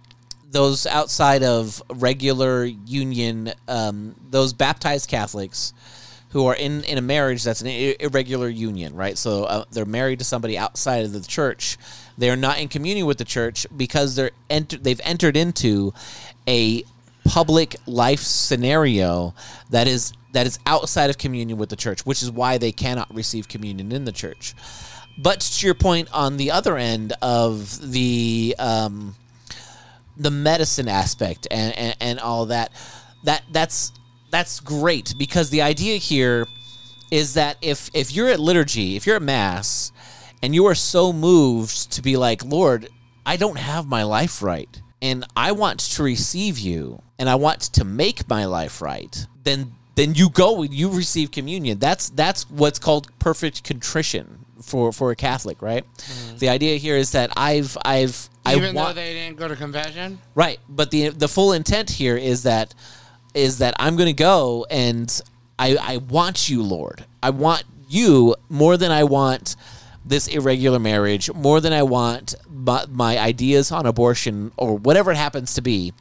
[0.52, 5.72] those outside of regular union, um, those baptized Catholics
[6.30, 9.18] who are in, in a marriage that's an irregular union, right?
[9.18, 11.76] So uh, they're married to somebody outside of the church.
[12.16, 15.92] They're not in communion with the church because they're enter- they've entered into
[16.48, 16.84] a
[17.24, 19.34] public life scenario
[19.70, 23.14] that is that is outside of communion with the church, which is why they cannot
[23.14, 24.54] receive communion in the church.
[25.18, 29.14] But to your point on the other end of the um,
[30.16, 32.70] the medicine aspect and, and, and all that
[33.24, 33.92] that that's
[34.30, 36.46] that's great because the idea here
[37.10, 39.92] is that if if you're at liturgy if you're at mass
[40.42, 42.88] and you are so moved to be like lord
[43.24, 47.60] i don't have my life right and i want to receive you and i want
[47.60, 51.78] to make my life right then then you go and you receive communion.
[51.78, 55.84] That's that's what's called perfect contrition for for a catholic right?
[55.96, 56.38] Mm-hmm.
[56.38, 60.18] The idea here is that i've i've Even want though they didn't go to confession.
[60.34, 62.74] Right, but the the full intent here is that
[63.34, 65.20] is that I'm going to go and
[65.58, 67.04] I I want you, Lord.
[67.22, 69.56] I want you more than I want
[70.04, 75.16] this irregular marriage, more than I want my, my ideas on abortion or whatever it
[75.16, 75.92] happens to be.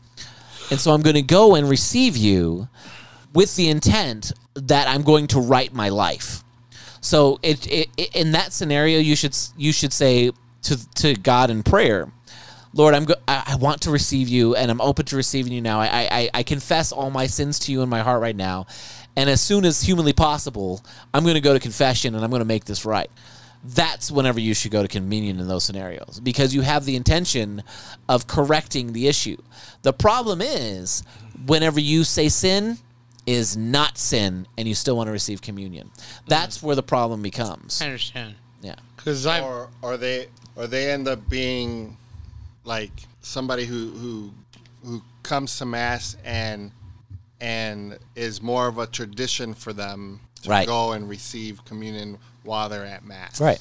[0.72, 2.68] And so I'm going to go and receive you
[3.34, 6.44] with the intent that I'm going to write my life.
[7.02, 10.32] So it, it, it in that scenario you should you should say
[10.64, 12.12] to to God in prayer,
[12.74, 15.62] Lord, I'm go- I, I want to receive you, and I'm open to receiving you
[15.62, 15.80] now.
[15.80, 18.66] I, I I confess all my sins to you in my heart right now,
[19.16, 20.82] and as soon as humanly possible,
[21.14, 23.10] I'm going to go to confession and I'm going to make this right.
[23.64, 27.64] That's whenever you should go to communion in those scenarios because you have the intention
[28.10, 29.38] of correcting the issue.
[29.84, 31.04] The problem is
[31.46, 32.80] whenever you say sin
[33.28, 35.92] is not sin and you still want to receive communion.
[36.26, 37.82] That's where the problem becomes.
[37.82, 38.36] I understand.
[38.62, 38.76] Yeah.
[38.96, 41.98] Because I or or they or they end up being
[42.64, 42.92] like
[43.22, 44.34] somebody who who
[44.84, 46.72] who comes to mass and
[47.40, 50.68] and is more of a tradition for them to Right.
[50.68, 53.40] go and receive communion while they're at mass.
[53.40, 53.60] Right.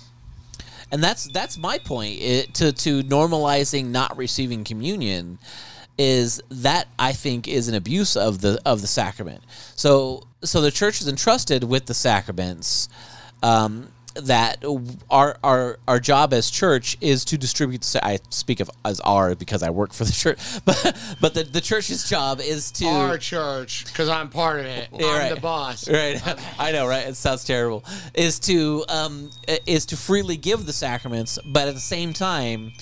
[0.93, 5.39] And that's that's my point it, to to normalizing not receiving communion
[5.99, 9.43] is that I think is an abuse of the of the sacrament.
[9.77, 12.89] So so the church is entrusted with the sacraments.
[13.43, 14.65] Um, that
[15.11, 17.83] our our our job as church is to distribute.
[17.83, 21.45] The, I speak of as our because I work for the church, but but the,
[21.45, 24.89] the church's job is to our church, because I'm part of it.
[24.93, 25.35] Yeah, I'm right.
[25.35, 25.89] the boss.
[25.89, 26.21] Right,
[26.59, 27.07] I know, right?
[27.07, 27.85] It sounds terrible.
[28.15, 29.31] Is to um,
[29.67, 32.73] is to freely give the sacraments, but at the same time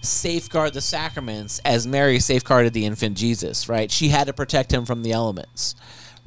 [0.00, 3.68] safeguard the sacraments as Mary safeguarded the infant Jesus.
[3.68, 5.74] Right, she had to protect him from the elements.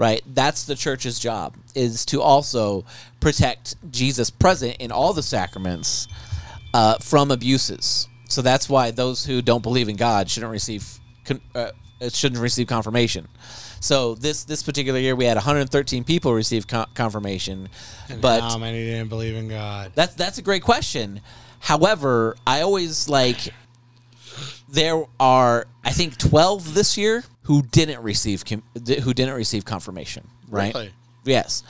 [0.01, 2.85] Right, that's the church's job is to also
[3.19, 6.07] protect Jesus present in all the sacraments
[6.73, 8.07] uh, from abuses.
[8.27, 11.69] So that's why those who don't believe in God shouldn't receive con- uh,
[12.09, 13.27] shouldn't receive confirmation.
[13.79, 17.69] So this this particular year we had 113 people receive con- confirmation,
[18.09, 19.91] And but how many didn't believe in God?
[19.93, 21.21] that's that's a great question.
[21.59, 23.53] However, I always like
[24.67, 30.27] there are I think 12 this year who didn't receive com- who didn't receive confirmation,
[30.49, 30.73] right?
[30.73, 30.91] Really?
[31.23, 31.63] Yes.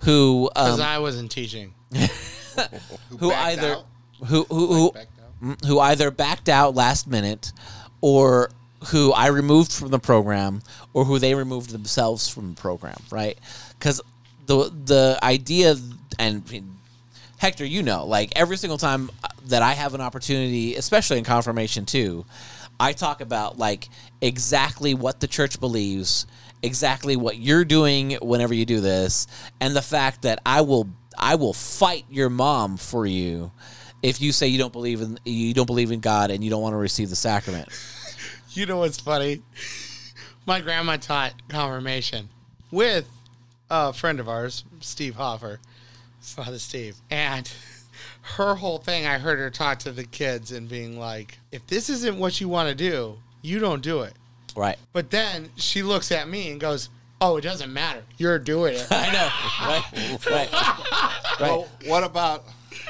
[0.00, 1.74] Who Because um, I wasn't teaching.
[1.92, 3.86] who backed either out?
[4.26, 4.92] who who who,
[5.42, 7.52] Mm, who either backed out last minute
[8.00, 8.50] or
[8.88, 10.62] who I removed from the program
[10.94, 13.38] or who they removed themselves from the program, right?
[13.78, 14.00] Cuz
[14.46, 15.76] the the idea
[16.18, 16.42] and
[17.38, 19.10] Hector, you know, like every single time
[19.46, 22.24] that I have an opportunity, especially in confirmation too,
[22.78, 23.88] I talk about like
[24.20, 26.26] exactly what the church believes,
[26.62, 29.26] exactly what you're doing whenever you do this,
[29.60, 33.52] and the fact that I will I will fight your mom for you
[34.02, 36.62] if you say you don't believe in you don't believe in God and you don't
[36.62, 37.68] want to receive the sacrament.
[38.50, 39.42] You know what's funny?
[40.46, 42.28] My grandma taught confirmation
[42.70, 43.08] with
[43.68, 45.60] a friend of ours, Steve Hoffer,
[46.20, 46.96] Father Steve.
[47.10, 47.50] And
[48.22, 51.88] her whole thing, I heard her talk to the kids and being like, if this
[51.90, 54.12] isn't what you want to do, you don't do it.
[54.56, 54.78] Right.
[54.92, 56.88] But then she looks at me and goes,
[57.20, 58.02] oh, it doesn't matter.
[58.18, 58.86] You're doing it.
[58.90, 59.28] I know.
[59.66, 60.26] Right.
[60.50, 61.12] Right.
[61.38, 62.44] Well, what about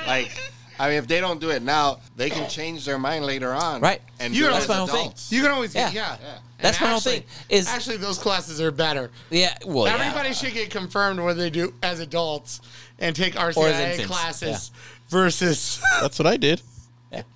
[0.06, 0.30] like?
[0.78, 3.80] I mean, if they don't do it now, they can change their mind later on.
[3.80, 4.00] Right.
[4.20, 5.00] And You do know, it that's as my whole thing.
[5.06, 5.32] adults.
[5.32, 5.90] You can always Yeah.
[5.90, 6.16] yeah.
[6.22, 6.38] yeah.
[6.60, 9.10] That's And my whole actually- thing, is- actually those classes are better.
[9.30, 9.94] Yeah, well, yeah.
[9.94, 12.60] everybody should get confirmed when they do as adults
[13.00, 14.70] and take RCIA infants, classes
[15.08, 15.80] versus.
[16.00, 16.60] That's what I did.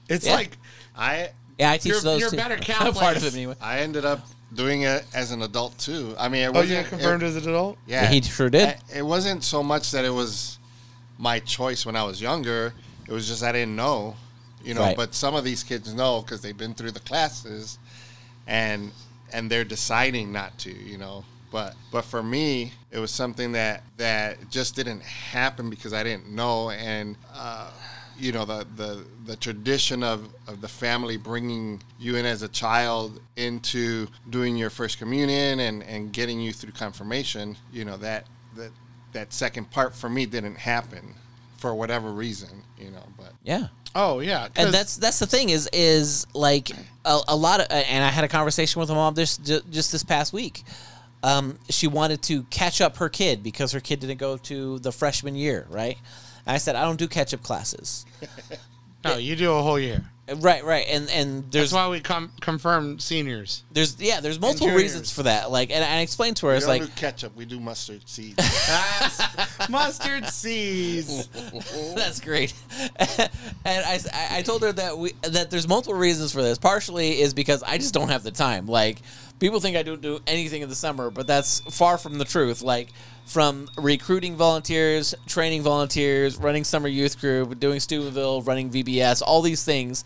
[0.08, 0.34] It's Yeah.
[0.34, 0.56] like
[0.96, 2.36] I Yeah, I teach You're- those you're too.
[2.36, 3.54] better I'm part of it anyway.
[3.60, 6.14] I ended up doing it as an adult too.
[6.18, 7.78] I mean, it Oh, wasn't you got confirmed it- as an adult?
[7.86, 8.68] Yeah, He sure did.
[8.68, 10.58] I- It wasn't so much that it was
[11.18, 12.72] my choice when I was younger.
[13.06, 14.16] It was just I didn't know,
[14.64, 14.80] you know.
[14.80, 14.96] Right.
[14.96, 17.78] But some of these kids know because they've been through the classes,
[18.46, 18.90] and
[19.32, 21.24] and they're deciding not to, you know.
[21.50, 26.28] But but for me, it was something that that just didn't happen because I didn't
[26.28, 27.70] know, and uh,
[28.18, 32.48] you know the the the tradition of of the family bringing you in as a
[32.48, 37.56] child into doing your first communion and and getting you through confirmation.
[37.72, 38.26] You know that
[38.56, 38.70] that
[39.12, 41.14] that second part for me didn't happen
[41.56, 43.04] for whatever reason, you know.
[43.16, 43.68] But Yeah.
[43.92, 46.70] Oh yeah and that's that's the thing is is like
[47.04, 50.04] a, a lot of and I had a conversation with my mom this just this
[50.04, 50.62] past week.
[51.22, 54.92] Um, she wanted to catch up her kid because her kid didn't go to the
[54.92, 55.98] freshman year, right?
[56.46, 58.06] And I said I don't do catch up classes.
[59.04, 60.02] no, you do a whole year.
[60.36, 63.64] Right, right, and and there's That's why we com- confirm seniors.
[63.72, 64.82] there's yeah there's multiple juniors.
[64.82, 65.50] reasons for that.
[65.50, 68.02] Like, and I explained to her, we it's don't like do ketchup, we do mustard
[68.08, 68.36] seeds.
[69.68, 71.26] Mustard seeds.
[71.94, 72.52] That's great.
[72.78, 73.28] and
[73.64, 76.58] I, I- I told her that we that there's multiple reasons for this.
[76.58, 78.66] Partially is because I just don't have the time.
[78.66, 79.00] Like
[79.38, 82.62] people think I don't do anything in the summer, but that's far from the truth.
[82.62, 82.88] Like
[83.30, 89.62] from recruiting volunteers, training volunteers, running summer youth group, doing Steubenville, running VBS, all these
[89.64, 90.04] things.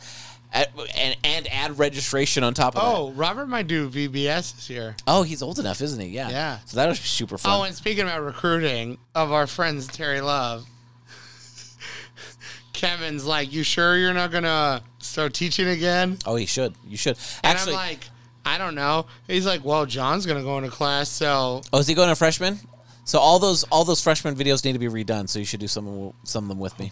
[0.53, 2.97] At, and and add registration on top of that.
[2.97, 4.95] Oh, Robert might do VBS this year.
[5.05, 6.09] Oh, he's old enough, isn't he?
[6.09, 6.31] Yeah.
[6.31, 6.59] Yeah.
[6.67, 7.61] So that was super fun.
[7.61, 10.65] Oh, and speaking about recruiting of our friends Terry Love,
[12.73, 16.75] Kevin's like, "You sure you're not gonna start teaching again?" oh, he should.
[16.87, 17.17] You should.
[17.43, 18.09] And Actually, I'm like,
[18.47, 21.95] "I don't know." He's like, "Well, John's gonna go into class, so Oh, is he
[21.95, 22.61] going to freshman?
[23.05, 25.29] So all those all those freshman videos need to be redone.
[25.29, 26.91] So you should do some some of them with me.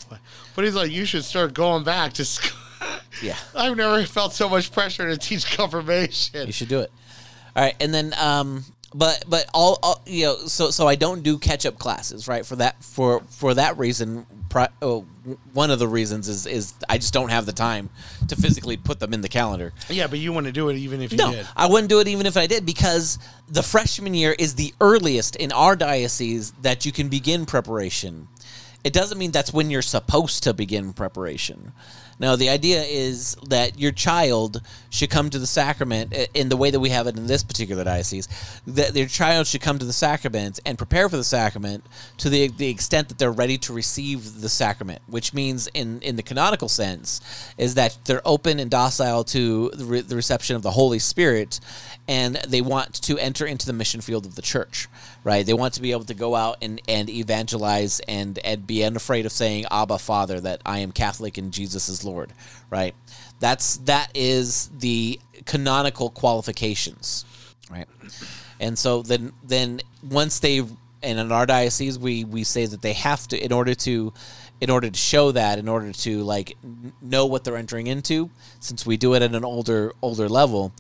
[0.55, 2.59] But he's like, "You should start going back to school."
[3.23, 6.47] Yeah, I've never felt so much pressure to teach confirmation.
[6.47, 6.91] you should do it.
[7.55, 8.65] All right, and then um,
[8.95, 12.45] but but all, all you know, so so I don't do catch up classes, right?
[12.45, 15.07] For that for for that reason, pri- oh,
[15.53, 17.91] one of the reasons is is I just don't have the time
[18.29, 19.73] to physically put them in the calendar.
[19.89, 21.47] Yeah, but you want to do it even if you No, did.
[21.57, 23.19] I wouldn't do it even if I did because
[23.49, 28.29] the freshman year is the earliest in our diocese that you can begin preparation.
[28.85, 31.73] It doesn't mean that's when you're supposed to begin preparation.
[32.23, 36.57] No, the idea is that your child should come to the sacrament uh, in the
[36.57, 38.29] way that we have it in this particular diocese.
[38.65, 41.85] That your child should come to the sacrament and prepare for the sacrament
[42.19, 46.15] to the the extent that they're ready to receive the sacrament, which means in in
[46.15, 47.21] the canonical sense
[47.59, 51.59] is that they're open and docile to the, re- the reception of the Holy Spirit,
[52.07, 54.89] and they want to enter into the mission field of the church.
[55.25, 55.47] Right?
[55.47, 59.25] They want to be able to go out and, and evangelize and and be unafraid
[59.25, 62.33] of saying Abba Father that I am Catholic and Jesus is Lord.
[62.71, 62.95] Right?
[63.39, 67.25] That's that is the canonical qualifications.
[67.71, 67.89] Right?
[68.59, 70.59] And so then then once they
[71.03, 74.13] and in our diocese we we say that they have to in order to
[74.61, 76.57] in order to show that in order to like
[77.01, 80.73] know what they're entering into since we do it at an older older level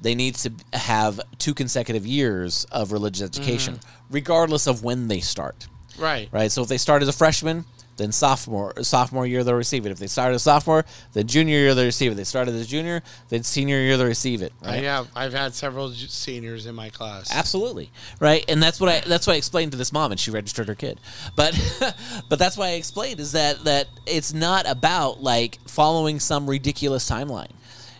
[0.00, 4.14] they need to have two consecutive years of religious education mm-hmm.
[4.14, 5.66] regardless of when they start
[5.98, 6.28] Right.
[6.30, 7.64] right so if they start as a freshman
[7.96, 10.84] then sophomore sophomore year they'll receive it if they start as sophomore
[11.14, 14.06] then junior year they'll receive it they started as a junior then senior year they'll
[14.06, 14.84] receive it right?
[14.84, 15.08] have.
[15.16, 17.34] I've had several seniors in my class.
[17.34, 17.90] Absolutely,
[18.20, 20.68] right, and that's what I that's what I explained to this mom, and she registered
[20.68, 21.00] her kid.
[21.34, 21.58] But
[22.28, 27.08] but that's why I explained is that that it's not about like following some ridiculous
[27.08, 27.50] timeline.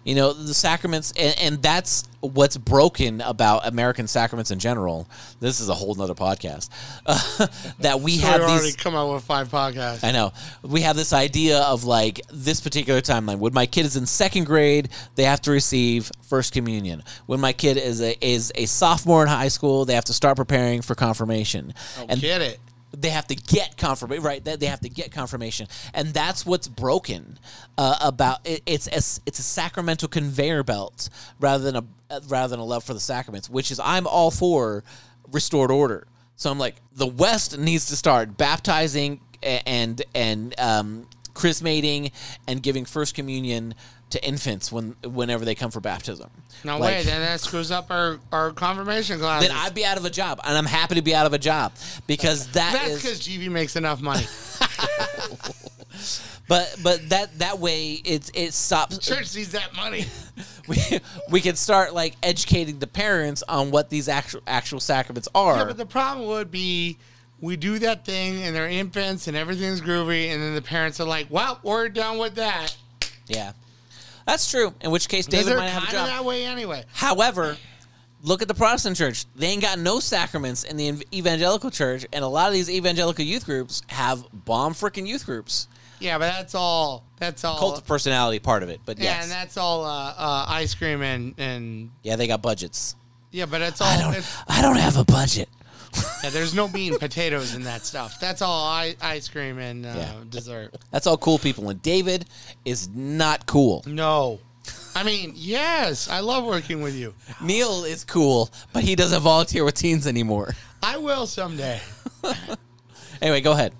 [0.07, 5.09] You know, the sacraments, and, and that's what's broken about American sacraments in general.
[5.41, 6.69] This is a whole nother podcast.
[7.05, 7.47] Uh,
[7.81, 8.51] that we So have these.
[8.51, 10.05] already come out with five podcasts.
[10.05, 10.33] I know.
[10.63, 13.39] We have this idea of like this particular timeline.
[13.41, 17.03] When my kid is in second grade, they have to receive first communion.
[17.27, 20.37] When my kid is a is a sophomore in high school, they have to start
[20.37, 21.75] preparing for confirmation.
[21.99, 22.61] Oh, and get it.
[22.99, 24.43] They have to get confirmation, right?
[24.45, 27.39] They have to get confirmation, and that's what's broken
[27.77, 32.53] uh, about it, it's a, it's a sacramental conveyor belt rather than a uh, rather
[32.53, 34.85] than a love for the sacraments, which is I'm all for
[35.33, 36.07] restored order.
[36.37, 42.11] So I'm like the West needs to start baptizing and and um, chrismating
[42.49, 43.75] and giving first communion
[44.11, 46.31] to infants when whenever they come for baptism.
[46.65, 47.03] No Like- way.
[47.03, 49.49] Then that screws up our, our confirmation classes.
[49.49, 51.39] Then I'd be out of a job, and I'm happy to be out of a
[51.39, 51.73] job
[52.07, 54.25] because that That's because GV makes enough money.
[56.49, 58.99] But but that that way it it stops.
[58.99, 60.07] Church needs that money.
[60.69, 60.77] We
[61.31, 65.59] we can start like educating the parents on what these actual actual sacraments are.
[65.59, 66.99] Yeah, but the problem would be
[67.41, 71.05] we do that thing and they're infants and everything's groovy, and then the parents are
[71.05, 72.77] like, "Well, we're done with that."
[73.29, 73.53] Yeah.
[74.27, 74.75] That's true.
[74.81, 76.09] In which case, David they're might have a job.
[76.09, 76.85] that way anyway.
[76.93, 77.57] However,
[78.23, 79.25] look at the Protestant church.
[79.37, 83.25] They ain't got no sacraments in the evangelical church, and a lot of these evangelical
[83.25, 85.69] youth groups have bomb freaking youth groups.
[86.01, 87.05] Yeah, but that's all.
[87.19, 87.59] That's all.
[87.59, 90.75] Cult of personality part of it, but yeah, yes, and that's all uh, uh, ice
[90.75, 92.97] cream and and yeah, they got budgets.
[93.31, 93.87] yeah, but it's all.
[93.87, 95.49] I don't, I don't have a budget.
[96.25, 98.19] Yeah, there's no bean potatoes in that stuff.
[98.21, 100.13] That's all I, ice cream and uh, Yeah.
[100.29, 100.75] dessert.
[100.91, 102.27] That's all cool people, and David
[102.65, 103.83] is not cool.
[103.87, 104.41] No,
[104.95, 107.15] I mean yes, I love working with you.
[107.43, 110.55] Neil is cool, but he doesn't volunteer with teens anymore.
[110.83, 111.81] I will someday.
[113.23, 113.73] Anyway, go ahead.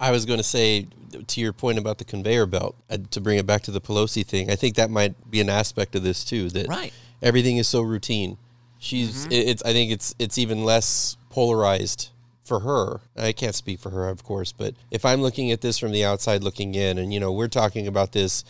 [0.00, 0.88] I was going to say
[1.28, 4.26] to your point about the conveyor belt uh, to bring it back to the Pelosi
[4.26, 4.50] thing.
[4.50, 6.48] I think that might be an aspect of this too.
[6.50, 6.92] That Right.
[7.22, 8.36] everything is so routine.
[8.80, 12.10] She's it- it's I think it's it's even less polarized
[12.44, 13.00] for her.
[13.16, 16.04] I can't speak for her, of course, but if I'm looking at this from the
[16.04, 18.44] outside looking in, and you know we're talking about this.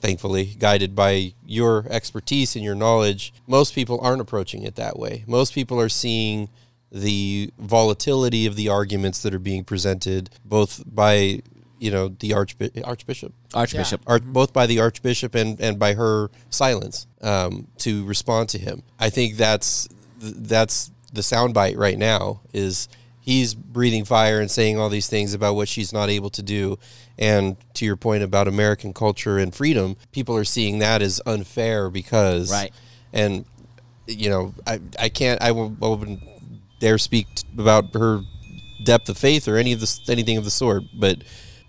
[0.00, 5.24] Thankfully, guided by your expertise and your knowledge, most people aren't approaching it that way.
[5.26, 6.48] Most people are seeing
[6.90, 11.42] the volatility of the arguments that are being presented, both by
[11.78, 14.00] you know the archbi- archbishop, Archbishop.
[14.06, 18.82] Arch, both by the archbishop and and by her silence um, to respond to him.
[18.98, 19.86] I think that's
[20.18, 22.88] that's the soundbite right now is
[23.20, 26.78] he's breathing fire and saying all these things about what she's not able to do.
[27.18, 31.90] And to your point about American culture and freedom, people are seeing that as unfair
[31.90, 32.72] because Right.
[33.12, 33.44] And
[34.06, 36.22] you know, I I can't I will- wouldn't
[36.80, 37.26] dare speak
[37.58, 38.22] about her
[38.84, 40.84] depth of faith or any of this anything of the sort.
[40.98, 41.18] But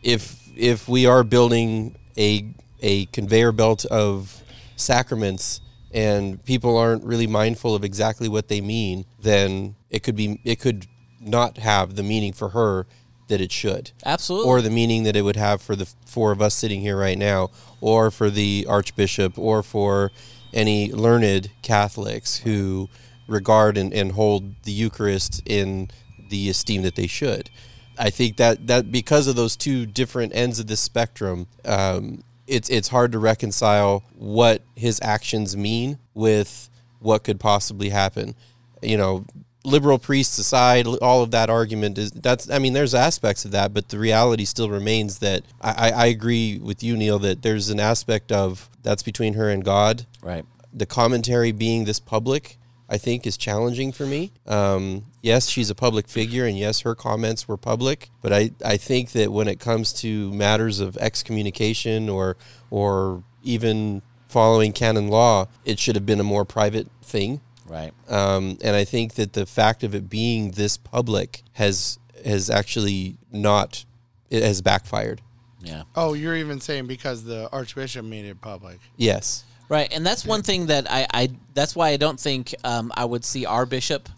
[0.02, 2.46] if if we are building a
[2.82, 4.42] a conveyor belt of
[4.76, 5.62] sacraments
[5.94, 10.60] and people aren't really mindful of exactly what they mean, then it could be it
[10.60, 10.88] could
[11.20, 12.88] not have the meaning for her
[13.28, 13.92] that it should.
[14.06, 14.50] Absolutely.
[14.50, 17.18] Or the meaning that it would have for the four of us sitting here right
[17.18, 17.50] now,
[17.80, 20.12] or for the archbishop, or for
[20.54, 22.90] any learned Catholics who
[23.28, 25.90] regard and, and hold the Eucharist in
[26.30, 27.50] the esteem that they should.
[27.98, 32.70] I think that, that because of those two different ends of the spectrum, um, it's
[32.70, 36.70] it's hard to reconcile what his actions mean with
[37.00, 38.36] what could possibly happen.
[38.82, 39.26] You know,
[39.64, 42.50] liberal priests aside, all of that argument is that's.
[42.50, 46.06] I mean, there's aspects of that, but the reality still remains that I, I I
[46.08, 50.06] agree with you, Neil, that there's an aspect of that's between her and God.
[50.22, 50.46] Right.
[50.74, 52.58] The commentary being this public,
[52.90, 54.34] I think, is challenging for me.
[54.46, 58.10] Um, yes, she's a public figure, and yes, her comments were public.
[58.22, 62.38] But I, I think that when it comes to matters of excommunication or
[62.70, 67.42] or even following canon law, it should have been a more private thing.
[67.68, 67.92] Right.
[68.10, 73.18] Um, and I think that the fact of it being this public has has actually
[73.32, 73.86] not
[74.30, 75.22] it has backfired.
[75.62, 75.84] Yeah.
[75.96, 78.80] Oh, you're even saying because the archbishop made it public.
[78.98, 79.44] Yes.
[79.70, 83.06] Right, and that's one thing that I, I that's why I don't think um, I
[83.06, 84.10] would see our bishop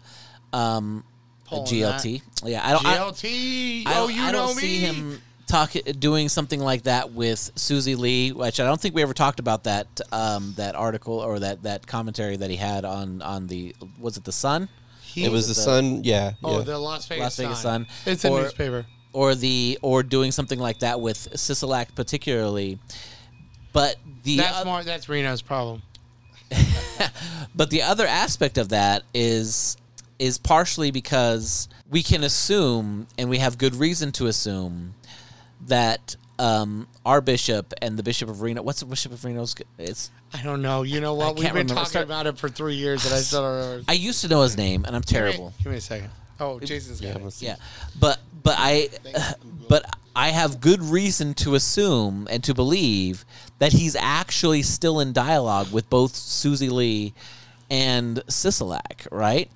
[0.54, 1.04] um,
[1.46, 2.22] Pulling GLT.
[2.44, 2.82] Yeah, I don't.
[2.84, 3.86] GLT.
[3.86, 4.62] I oh, you I know don't me.
[4.62, 9.02] see him talk doing something like that with Susie Lee, which I don't think we
[9.02, 13.20] ever talked about that um, that article or that, that commentary that he had on
[13.20, 14.68] on the was it the Sun?
[15.16, 16.02] it was the Sun.
[16.02, 16.32] Yeah.
[16.42, 16.64] Oh, yeah.
[16.64, 17.86] the Las Vegas, Las Vegas Sun.
[17.86, 18.12] Sun.
[18.12, 18.86] It's a Or- newspaper.
[19.12, 22.78] or the or doing something like that with Sisolak particularly.
[23.72, 24.82] But the That's oth- more.
[24.82, 25.82] That's Reno's problem.
[27.54, 29.76] but the other aspect of that is
[30.24, 34.94] is partially because we can assume and we have good reason to assume
[35.66, 40.10] that um, our bishop and the bishop of Reno what's the bishop of Reno's it's
[40.32, 40.82] I don't know.
[40.82, 41.34] You know I what?
[41.36, 41.74] We've can't been remember.
[41.74, 43.84] talking Start- about it for three years, and I still don't remember.
[43.86, 45.52] I used to know his name and I'm terrible.
[45.62, 46.10] Give me a second.
[46.40, 47.42] Oh, Jason's got it.
[47.42, 47.56] Yeah,
[48.00, 48.88] but but I
[49.68, 49.84] but
[50.16, 53.24] I have good reason to assume and to believe
[53.60, 57.14] that he's actually still in dialogue with both Susie Lee
[57.70, 59.48] and Sisolak, right?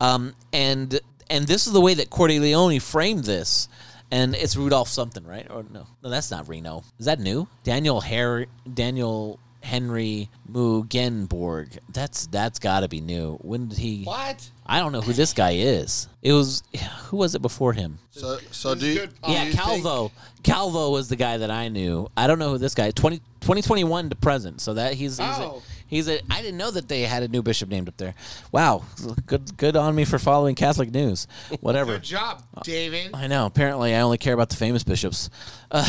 [0.00, 1.00] Um, and
[1.30, 3.68] and this is the way that Cordileone framed this,
[4.10, 5.46] and it's Rudolph something, right?
[5.50, 6.84] Or no, no, that's not Reno.
[6.98, 7.48] Is that new?
[7.64, 11.78] Daniel Harry, Daniel Henry Mueggenborg.
[11.92, 13.36] That's that's got to be new.
[13.42, 14.04] When did he?
[14.04, 14.48] What?
[14.66, 16.08] I don't know who this guy is.
[16.22, 16.62] It was
[17.04, 17.98] who was it before him?
[18.10, 19.08] So, so do you?
[19.26, 20.12] yeah, do you think- Calvo.
[20.42, 22.08] Calvo was the guy that I knew.
[22.16, 22.90] I don't know who this guy.
[22.92, 24.60] 20, 2021 to present.
[24.60, 25.62] So that he's he's, Oh.
[25.62, 26.20] a, he's a.
[26.30, 28.14] I didn't know that they had a new bishop named up there.
[28.52, 28.84] Wow,
[29.26, 31.26] good good on me for following Catholic news.
[31.60, 31.92] Whatever.
[31.92, 33.10] Good job, David.
[33.14, 33.46] I know.
[33.46, 35.30] Apparently, I only care about the famous bishops.
[35.70, 35.84] Uh,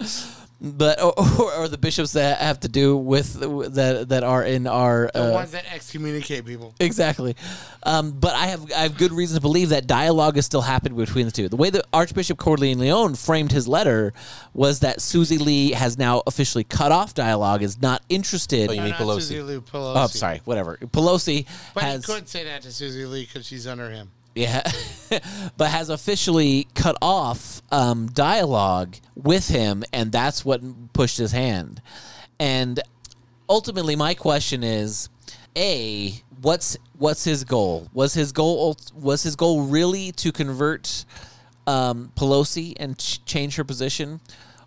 [0.60, 3.34] but or, or, or the bishops that have to do with
[3.74, 6.74] that that are in our The uh, ones that excommunicate people.
[6.80, 7.36] Exactly,
[7.82, 10.96] um, but I have I have good reason to believe that dialogue is still happening
[10.96, 11.48] between the two.
[11.48, 14.12] The way that Archbishop Cordileone framed his letter
[14.54, 18.70] was that Susie Lee has now officially cut off dialogue, is not interested.
[18.70, 19.14] Oh, you mean not Pelosi.
[19.22, 20.04] Susie Lou Pelosi.
[20.04, 20.78] Oh, sorry, whatever.
[20.78, 24.10] Pelosi But has he couldn't say that to Susie Lee because she's under him.
[24.36, 24.62] Yeah,
[25.56, 30.60] but has officially cut off um, dialogue with him, and that's what
[30.92, 31.80] pushed his hand.
[32.38, 32.78] And
[33.48, 35.08] ultimately, my question is:
[35.56, 37.88] A, what's what's his goal?
[37.94, 41.06] Was his goal was his goal really to convert
[41.66, 44.20] um, Pelosi and ch- change her position,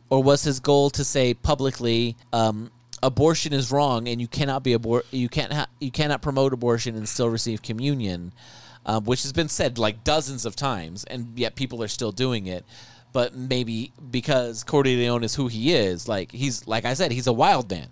[0.09, 2.17] or was his goal to say publicly?
[2.33, 2.71] Um,
[3.01, 5.53] Abortion is wrong, and you cannot be abor- You can't.
[5.53, 8.33] Ha- you cannot promote abortion and still receive communion
[8.89, 12.47] um, which has been said like dozens of times, and yet people are still doing
[12.47, 12.65] it.
[13.13, 17.33] But maybe because Cordileone is who he is, like he's like I said, he's a
[17.33, 17.89] wild man.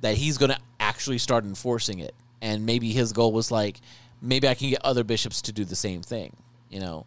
[0.00, 3.78] That he's going to actually start enforcing it, and maybe his goal was like,
[4.22, 6.34] maybe I can get other bishops to do the same thing,
[6.70, 7.04] you know.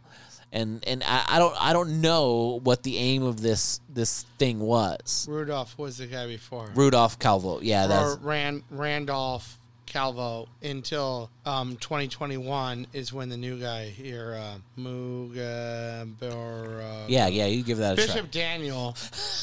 [0.51, 4.59] And and I, I don't I don't know what the aim of this this thing
[4.59, 5.25] was.
[5.27, 6.69] Rudolph was the guy before.
[6.75, 9.58] Rudolph Calvo, yeah, or that's Rand, Randolph
[9.89, 17.47] Calvo until um, 2021 is when the new guy here, uh, Muga, uh, yeah, yeah.
[17.47, 18.41] You give that a Bishop try.
[18.41, 18.95] Daniel,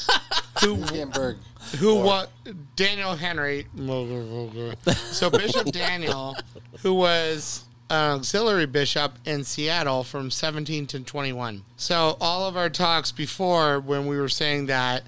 [0.61, 1.37] who Hamburg.
[1.77, 2.31] who what
[2.75, 3.67] Daniel Henry.
[5.11, 6.35] So Bishop Daniel,
[6.81, 11.63] who was an auxiliary bishop in Seattle from 17 to 21.
[11.75, 15.03] So all of our talks before, when we were saying that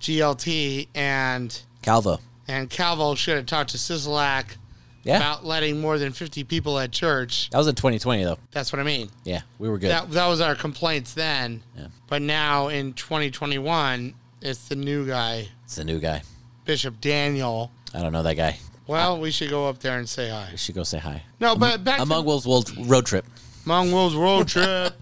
[0.00, 2.18] GLT and Calvo.
[2.48, 4.56] and Calvo should have talked to Sisolak
[5.04, 7.50] Yeah, about letting more than 50 people at church.
[7.50, 8.38] that was in 2020 though.
[8.52, 9.10] That's what I mean.
[9.24, 9.90] Yeah, we were good.
[9.90, 11.62] That, that was our complaints then.
[11.76, 11.88] Yeah.
[12.08, 16.22] But now in 2021, it's the new guy, It's the new guy.
[16.64, 17.70] Bishop Daniel.
[17.92, 18.58] I don't know that guy.
[18.86, 20.48] Well, we should go up there and say hi.
[20.52, 21.22] We should go say hi.
[21.40, 23.24] No, but back Among to Wolves World Road Trip.
[23.64, 24.94] Among Wolves road trip.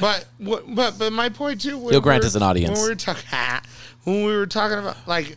[0.00, 1.88] but but but my point too.
[1.88, 2.78] He'll grant us an audience.
[2.78, 3.24] When we were talking,
[4.04, 5.36] when we were talking about like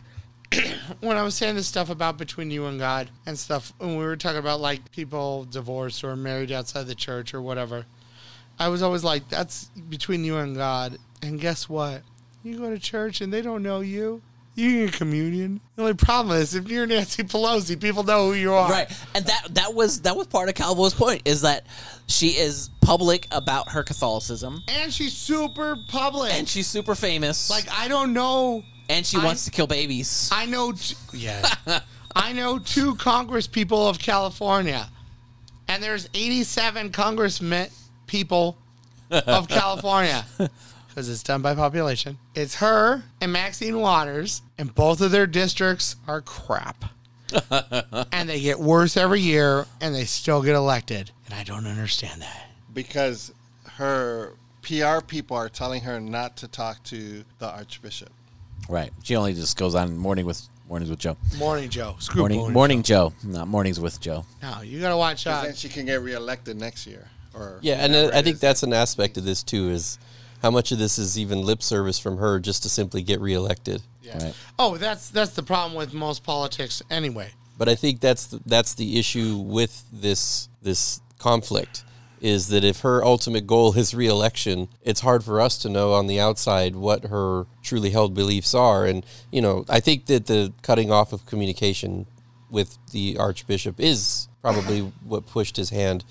[1.00, 4.04] when I was saying this stuff about between you and God and stuff, when we
[4.04, 7.86] were talking about like people divorced or married outside the church or whatever,
[8.58, 10.98] I was always like, that's between you and God.
[11.22, 12.02] And guess what?
[12.42, 14.22] You go to church and they don't know you.
[14.54, 15.60] You get communion.
[15.74, 18.70] The only problem is if you're Nancy Pelosi, people know who you are.
[18.70, 18.90] Right.
[19.14, 21.66] And that that was that was part of Calvo's point is that
[22.06, 26.32] she is public about her Catholicism And she's super public.
[26.32, 27.50] and she's super famous.
[27.50, 30.28] like I don't know and she I- wants to kill babies.
[30.32, 31.54] I know, t- yeah,
[32.14, 34.88] I know two Congress people of California,
[35.68, 37.68] and there's 87 Congressmen
[38.06, 38.56] people
[39.10, 40.24] of California
[40.88, 42.18] because it's done by population.
[42.34, 46.84] It's her and Maxine Waters, and both of their districts are crap,
[48.12, 52.22] and they get worse every year, and they still get elected, and I don't understand
[52.22, 52.46] that.
[52.72, 53.32] because
[53.74, 54.32] her
[54.62, 58.10] PR people are telling her not to talk to the Archbishop.
[58.68, 58.90] Right.
[59.02, 61.16] She only just goes on morning with mornings with Joe.
[61.38, 61.96] Morning, Joe.
[62.00, 64.24] Screw Morning morning Joe, not mornings with Joe.
[64.42, 65.44] No, you gotta watch 'Cause out.
[65.44, 67.08] then she can get reelected next year.
[67.34, 68.40] Or Yeah, and whatever I it think is.
[68.40, 69.98] that's an aspect of this too is
[70.42, 73.82] how much of this is even lip service from her just to simply get reelected.
[74.14, 74.34] Right.
[74.58, 77.30] Oh, that's that's the problem with most politics anyway.
[77.58, 81.84] But I think that's the, that's the issue with this this conflict
[82.20, 86.06] is that if her ultimate goal is reelection, it's hard for us to know on
[86.06, 88.86] the outside what her truly held beliefs are.
[88.86, 92.06] And you know, I think that the cutting off of communication
[92.50, 96.04] with the archbishop is probably what pushed his hand.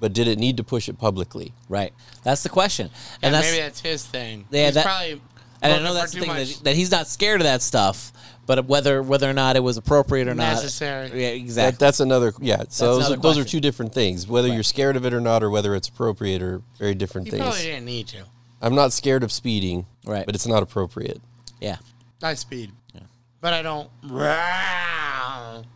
[0.00, 1.52] But did it need to push it publicly?
[1.68, 1.92] Right.
[2.24, 2.86] That's the question.
[3.22, 4.46] And And that's maybe that's his thing.
[4.50, 5.20] Yeah, He's that- probably.
[5.62, 8.12] and I know that's the thing that, that he's not scared of that stuff,
[8.46, 11.06] but whether whether or not it was appropriate or not Necessary.
[11.08, 11.76] Yeah, That, exactly.
[11.86, 12.64] that's another yeah.
[12.68, 14.26] So those, another are, those are two different things.
[14.26, 17.32] Whether you're scared of it or not, or whether it's appropriate, are very different You
[17.32, 17.42] things.
[17.44, 18.24] probably didn't need to.
[18.60, 20.24] I'm not scared of speeding, Right.
[20.26, 21.20] But it's not appropriate.
[21.60, 21.76] yeah.
[22.22, 23.00] I speed, yeah.
[23.40, 23.88] but I don't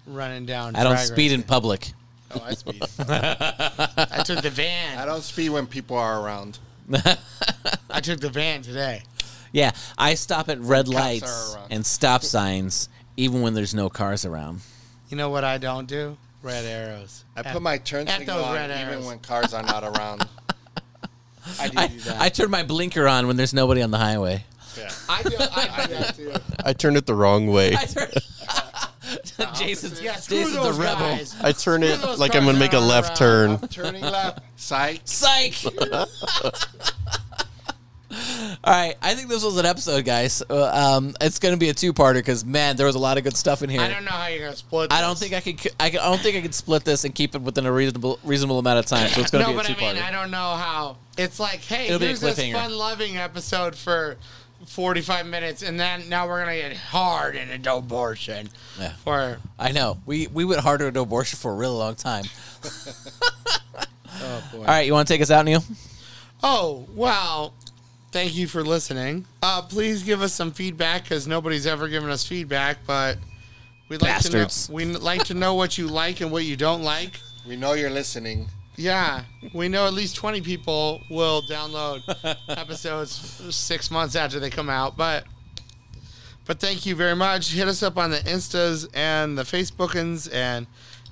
[0.07, 0.77] running down.
[0.77, 1.91] I don't drag speed in public.
[2.33, 2.83] Oh, I speed.
[3.01, 4.99] I took the van.
[4.99, 6.59] I don't speed when people are around.
[7.91, 9.03] I took the van today.
[9.57, 14.61] Yeah, I stop at red lights and stop signs even when there's no cars around.
[15.09, 16.19] You know what I don't do?
[16.43, 17.25] Red arrows.
[17.35, 19.07] I At- put my turn at signal those on red even arrows.
[19.07, 20.29] when cars are not around.
[21.59, 22.21] I do I, do that.
[22.21, 24.45] I turn my blinker on when there's nobody on the highway.
[24.77, 24.91] Yeah.
[25.09, 25.37] I do.
[25.41, 26.33] I do that too.
[26.63, 27.75] I turn it the wrong way.
[27.75, 28.09] I turn.
[29.55, 30.99] Jason's, Yeah, screw Jason's those a rebel.
[31.17, 31.35] guys.
[31.43, 33.61] I turn it those like I'm gonna make a are left around.
[33.61, 33.69] turn.
[33.69, 34.41] Turning left.
[34.57, 35.01] Psych.
[35.05, 35.55] Psych.
[38.65, 40.43] All right, I think this was an episode, guys.
[40.49, 43.25] Uh, um, it's going to be a two-parter because man, there was a lot of
[43.25, 43.81] good stuff in here.
[43.81, 44.93] I don't know how you're gonna split.
[44.93, 45.61] I don't think I could.
[45.79, 48.59] I, I don't think I could split this and keep it within a reasonable reasonable
[48.59, 49.09] amount of time.
[49.09, 49.95] So it's going to no, be a but I two-parter.
[49.95, 50.97] mean, I don't know how.
[51.17, 54.17] It's like, hey, It'll a here's this fun-loving episode for
[54.67, 58.49] 45 minutes, and then now we're gonna get hard into abortion.
[58.79, 58.93] Yeah.
[59.05, 59.99] For I know.
[60.07, 62.25] We we went harder into abortion for a really long time.
[62.65, 64.59] oh boy.
[64.59, 65.63] All right, you want to take us out, Neil?
[66.43, 67.55] Oh, well,
[68.17, 69.27] thank you for listening.
[69.43, 73.19] Uh, please give us some feedback because nobody's ever given us feedback, but
[73.91, 74.67] we'd like Bastards.
[74.67, 74.77] to know.
[74.77, 77.21] We'd like to know what you like and what you don't like.
[77.47, 78.49] We know you're listening.
[78.77, 82.01] Yeah, we know at least 20 people will download
[82.49, 83.13] episodes
[83.55, 85.25] six months after they come out, but.
[86.47, 87.53] But thank you very much.
[87.53, 90.69] Hit us up on the Instas and the Facebookins and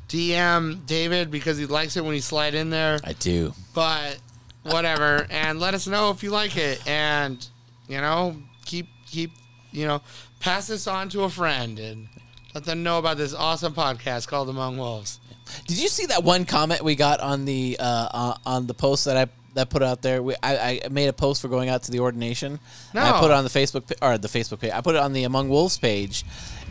[0.08, 3.52] DM David because he likes it when you slide in there I do.
[3.74, 4.18] but
[4.64, 7.48] whatever and let us know if you like it and
[7.88, 9.32] you know keep keep
[9.72, 10.00] you know
[10.40, 12.08] pass this on to a friend and
[12.54, 15.20] let them know about this awesome podcast called among wolves
[15.66, 19.04] Did you see that one comment we got on the uh, uh, on the post
[19.04, 20.22] that I that put out there?
[20.22, 22.58] We, I, I made a post for going out to the ordination.
[22.92, 24.72] And I put it on the Facebook or the Facebook page.
[24.72, 26.24] I put it on the Among Wolves page.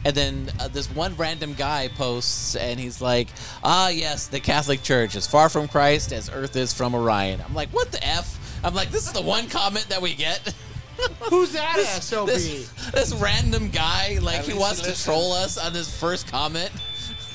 [0.06, 3.30] And then uh, this one random guy posts, and he's like,
[3.64, 7.54] "Ah, yes, the Catholic Church is far from Christ as Earth is from Orion." I'm
[7.54, 10.54] like, "What the f?" I'm like, "This is the one comment that we get."
[11.30, 15.58] who's that sob this, this random guy, like At he wants he to troll us
[15.58, 16.72] on this first comment.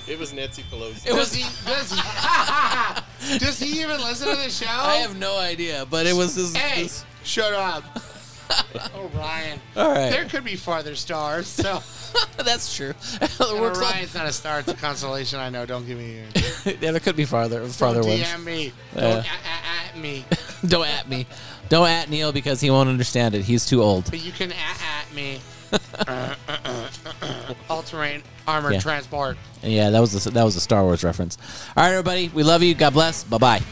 [0.07, 1.07] It was Nancy Pelosi.
[1.07, 5.19] It was does he does he, does he even listen to the show I have
[5.19, 6.55] no idea, but it was this.
[6.57, 7.85] hey this shut up
[8.97, 10.11] orion All right.
[10.11, 11.81] there could be farther stars so
[12.45, 12.95] that's true.
[13.21, 13.31] and
[13.61, 13.93] We're close.
[13.93, 16.25] orion's not a star it's a constellation i know don't give me your
[16.81, 18.23] yeah, there could be farther farther don't ones.
[18.23, 19.01] dm me Yeah.
[19.01, 20.25] don't at, at, at me
[20.67, 21.25] Don't at me.
[21.69, 23.43] Don't at Neil because he won't understand it.
[23.43, 24.07] He's too old.
[24.11, 25.39] But you can at, at me.
[25.73, 26.57] Uh, uh,
[27.23, 28.81] uh, All terrain armored Yeah.
[28.81, 29.37] transport.
[29.63, 31.39] And yeah, that was a, that was a Star Wars reference.
[31.77, 32.75] All right, everybody, we love you.
[32.75, 33.23] God bless.
[33.23, 33.63] Bye bye.